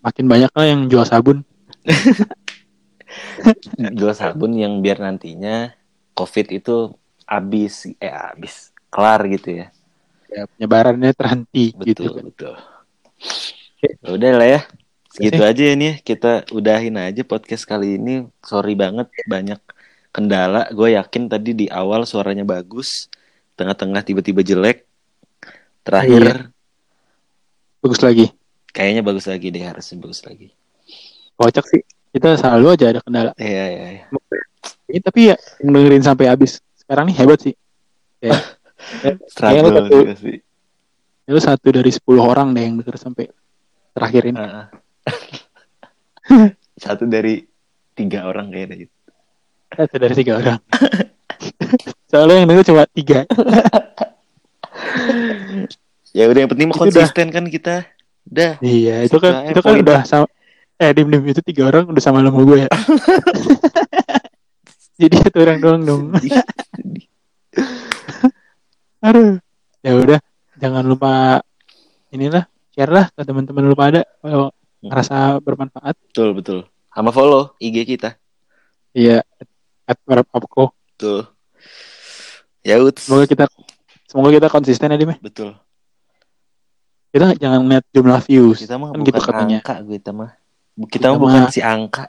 makin 0.00 0.24
banyak 0.24 0.50
lah 0.50 0.64
yang 0.64 0.86
jual 0.86 1.02
sabun 1.02 1.42
Jual 3.92 4.12
sabun 4.12 4.54
yang 4.54 4.78
biar 4.78 4.98
nantinya 4.98 5.74
COVID 6.12 6.46
itu 6.52 6.94
habis 7.24 7.90
eh 7.96 8.08
habis 8.08 8.70
kelar 8.86 9.26
gitu 9.26 9.58
ya. 9.58 9.66
Ya 10.30 10.44
penyebarannya 10.48 11.12
terhenti 11.12 11.72
Betul, 11.74 11.86
gitu 11.88 12.02
kan 12.12 12.24
betul. 12.28 12.54
Ya 13.80 13.90
Udah 14.08 14.30
lah 14.40 14.48
ya. 14.48 14.60
Segitu 15.14 15.42
aja 15.46 15.62
ya 15.70 15.74
nih 15.78 15.94
kita 16.02 16.50
udahin 16.50 16.98
aja 16.98 17.22
podcast 17.22 17.62
kali 17.62 18.00
ini. 18.00 18.26
Sorry 18.42 18.74
banget 18.74 19.06
banyak 19.30 19.60
kendala. 20.10 20.66
Gue 20.74 20.98
yakin 20.98 21.30
tadi 21.30 21.54
di 21.54 21.66
awal 21.70 22.02
suaranya 22.02 22.42
bagus, 22.42 23.06
tengah-tengah 23.54 24.02
tiba-tiba 24.02 24.42
jelek. 24.42 24.82
Terakhir 25.86 26.50
bagus 27.84 28.00
lagi 28.00 28.26
kayaknya 28.74 29.06
bagus 29.06 29.30
lagi 29.30 29.52
deh 29.54 29.62
harusnya 29.62 29.96
bagus 30.02 30.20
lagi. 30.26 30.50
kocak 31.38 31.66
sih 31.70 31.82
kita 32.10 32.34
selalu 32.40 32.66
aja 32.74 32.84
ada 32.90 33.00
kendala 33.04 33.32
Iya 33.38 33.64
iya 33.70 33.86
iya. 34.00 34.04
Ini 34.84 35.00
tapi 35.00 35.20
ya 35.32 35.36
dengerin 35.60 36.04
sampai 36.04 36.26
habis 36.30 36.62
sekarang 36.78 37.10
nih 37.10 37.16
hebat 37.18 37.40
sih. 37.40 37.54
Ya, 38.22 38.36
Struggle 39.28 39.70
lu 39.70 39.80
juga 39.90 40.14
sih. 40.16 40.38
itu 41.24 41.40
satu 41.40 41.72
dari 41.72 41.88
10 41.88 42.04
orang 42.20 42.52
deh 42.52 42.62
yang 42.68 42.76
denger 42.84 43.00
sampai 43.00 43.32
terakhir 43.96 44.28
ini. 44.28 44.36
Ah. 44.36 44.68
Satu 46.84 47.08
dari 47.08 47.40
tiga 47.96 48.28
orang 48.28 48.52
kayaknya 48.52 48.84
gitu. 48.84 48.92
Satu 49.72 49.96
dari 49.96 50.14
tiga 50.18 50.32
orang. 50.36 50.60
Soalnya 52.12 52.44
yang 52.44 52.48
denger 52.52 52.64
cuma 52.68 52.84
tiga. 52.92 53.24
Ya 56.14 56.30
udah 56.30 56.40
yang 56.44 56.50
penting 56.50 56.68
mah 56.70 56.76
udah. 56.76 56.92
konsisten 56.92 57.26
kan 57.32 57.44
kita. 57.48 57.88
Udah. 58.28 58.60
Iya, 58.60 59.08
itu 59.08 59.16
kan 59.16 59.48
itu 59.48 59.60
kan 59.60 59.74
udah 59.80 60.00
sama 60.04 60.26
eh 60.74 60.90
dim 60.90 61.06
dim 61.06 61.22
itu 61.24 61.40
tiga 61.42 61.70
orang 61.70 61.86
udah 61.86 62.02
sama 62.02 62.18
sama 62.22 62.40
gue 62.42 62.66
ya. 62.66 62.70
Jadi 65.00 65.14
satu 65.18 65.38
orang 65.42 65.58
doang 65.58 65.82
dong. 65.82 66.02
Aduh. 69.04 69.36
Ya 69.84 69.92
udah, 70.00 70.18
jangan 70.56 70.80
lupa 70.80 71.44
inilah 72.08 72.48
share 72.72 72.88
lah 72.88 73.12
ke 73.12 73.20
teman-teman 73.20 73.68
lu 73.68 73.76
pada 73.76 74.08
kalau 74.24 74.48
ngerasa 74.80 75.44
bermanfaat. 75.44 75.92
Betul 76.08 76.32
betul. 76.32 76.58
Sama 76.88 77.12
follow 77.12 77.52
IG 77.60 77.84
kita. 77.84 78.16
Iya, 78.96 79.20
at 79.84 79.98
Warapopko. 80.08 80.72
Betul. 80.94 81.28
Ya 82.64 82.80
uts. 82.80 83.04
Semoga 83.04 83.28
kita 83.28 83.44
semoga 84.08 84.30
kita 84.32 84.48
konsisten 84.48 84.88
ya 84.88 84.96
Dim 84.96 85.12
ya. 85.12 85.18
Betul. 85.20 85.52
Kita 87.12 87.36
jangan 87.36 87.60
ngeliat 87.60 87.84
jumlah 87.92 88.20
views. 88.24 88.58
Kita 88.64 88.80
mah 88.80 88.88
kan 88.90 88.98
bukan 89.04 89.08
gitu 89.12 89.20
katanya. 89.20 89.58
angka 89.60 89.74
kita 89.84 90.10
mah. 90.16 90.30
Kita 90.88 90.88
Kita, 90.90 91.06
mah 91.12 91.18
bukan 91.20 91.42
si 91.52 91.60
angka. 91.60 92.04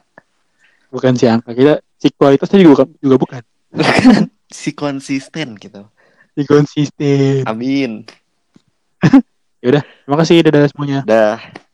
Bukan 0.88 1.12
si 1.14 1.24
angka. 1.28 1.50
Kita 1.52 1.74
si 2.00 2.08
kualitasnya 2.16 2.58
juga 2.64 2.72
bukan, 2.72 2.88
juga 3.04 3.16
bukan. 3.20 3.42
si 4.64 4.72
konsisten 4.72 5.60
kita. 6.36 6.44
Si 6.44 6.48
konsisten. 6.48 7.48
Amin. 7.48 8.04
Terima 10.04 10.16
kasih 10.20 10.44
dadah 10.44 10.68
semuanya. 10.68 11.00
Dah. 11.08 11.65